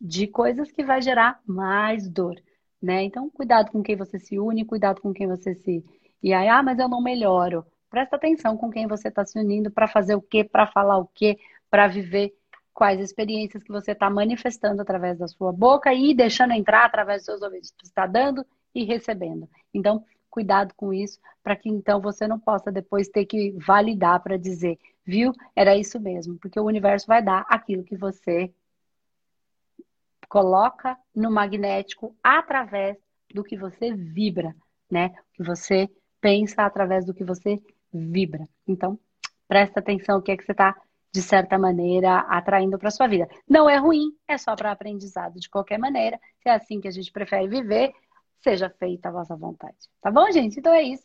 de 0.00 0.26
coisas 0.26 0.70
que 0.70 0.84
vai 0.84 1.00
gerar 1.00 1.40
mais 1.46 2.08
dor, 2.08 2.34
né? 2.80 3.02
Então, 3.02 3.30
cuidado 3.30 3.70
com 3.70 3.82
quem 3.82 3.96
você 3.96 4.18
se 4.18 4.38
une, 4.38 4.64
cuidado 4.64 5.00
com 5.00 5.12
quem 5.12 5.26
você 5.26 5.54
se... 5.54 5.84
E 6.22 6.32
aí, 6.32 6.48
ah, 6.48 6.62
mas 6.62 6.78
eu 6.78 6.88
não 6.88 7.02
melhoro. 7.02 7.64
Presta 7.88 8.16
atenção 8.16 8.56
com 8.56 8.70
quem 8.70 8.86
você 8.86 9.08
está 9.08 9.24
se 9.24 9.38
unindo 9.38 9.70
para 9.70 9.86
fazer 9.86 10.14
o 10.14 10.22
quê, 10.22 10.42
para 10.42 10.66
falar 10.66 10.98
o 10.98 11.06
quê, 11.06 11.38
para 11.70 11.86
viver 11.86 12.34
quais 12.74 13.00
experiências 13.00 13.62
que 13.62 13.70
você 13.70 13.92
está 13.92 14.10
manifestando 14.10 14.82
através 14.82 15.16
da 15.16 15.28
sua 15.28 15.52
boca 15.52 15.94
e 15.94 16.12
deixando 16.12 16.52
entrar 16.52 16.84
através 16.84 17.20
dos 17.20 17.26
seus 17.26 17.42
ouvidos. 17.42 17.72
Você 17.78 17.86
está 17.86 18.06
dando 18.06 18.44
e 18.74 18.84
recebendo. 18.84 19.48
Então, 19.72 20.04
cuidado 20.28 20.74
com 20.74 20.92
isso, 20.92 21.20
para 21.42 21.54
que 21.54 21.68
então 21.68 22.00
você 22.00 22.26
não 22.26 22.40
possa 22.40 22.72
depois 22.72 23.08
ter 23.08 23.24
que 23.24 23.52
validar 23.52 24.20
para 24.20 24.36
dizer, 24.36 24.76
viu? 25.06 25.32
Era 25.54 25.76
isso 25.76 26.00
mesmo, 26.00 26.36
porque 26.38 26.58
o 26.58 26.64
universo 26.64 27.06
vai 27.06 27.22
dar 27.22 27.46
aquilo 27.48 27.84
que 27.84 27.96
você 27.96 28.52
coloca 30.28 30.98
no 31.14 31.30
magnético 31.30 32.16
através 32.20 32.98
do 33.32 33.44
que 33.44 33.56
você 33.56 33.94
vibra, 33.94 34.54
né? 34.90 35.14
O 35.30 35.34
que 35.34 35.42
você 35.44 35.88
pensa 36.20 36.62
através 36.62 37.06
do 37.06 37.14
que 37.14 37.22
você 37.22 37.62
vibra. 37.92 38.48
Então, 38.66 38.98
presta 39.46 39.78
atenção 39.78 40.18
o 40.18 40.22
que 40.22 40.32
é 40.32 40.36
que 40.36 40.44
você 40.44 40.50
está 40.50 40.74
de 41.14 41.22
certa 41.22 41.56
maneira, 41.56 42.18
atraindo 42.28 42.76
para 42.76 42.90
sua 42.90 43.06
vida. 43.06 43.28
Não 43.48 43.70
é 43.70 43.76
ruim, 43.76 44.10
é 44.26 44.36
só 44.36 44.56
para 44.56 44.72
aprendizado 44.72 45.38
de 45.38 45.48
qualquer 45.48 45.78
maneira. 45.78 46.18
Se 46.42 46.48
é 46.48 46.54
assim 46.54 46.80
que 46.80 46.88
a 46.88 46.90
gente 46.90 47.12
prefere 47.12 47.46
viver, 47.46 47.92
seja 48.42 48.68
feita 48.68 49.08
a 49.08 49.12
vossa 49.12 49.36
vontade. 49.36 49.76
Tá 50.02 50.10
bom, 50.10 50.30
gente? 50.32 50.58
Então 50.58 50.74
é 50.74 50.82
isso. 50.82 51.02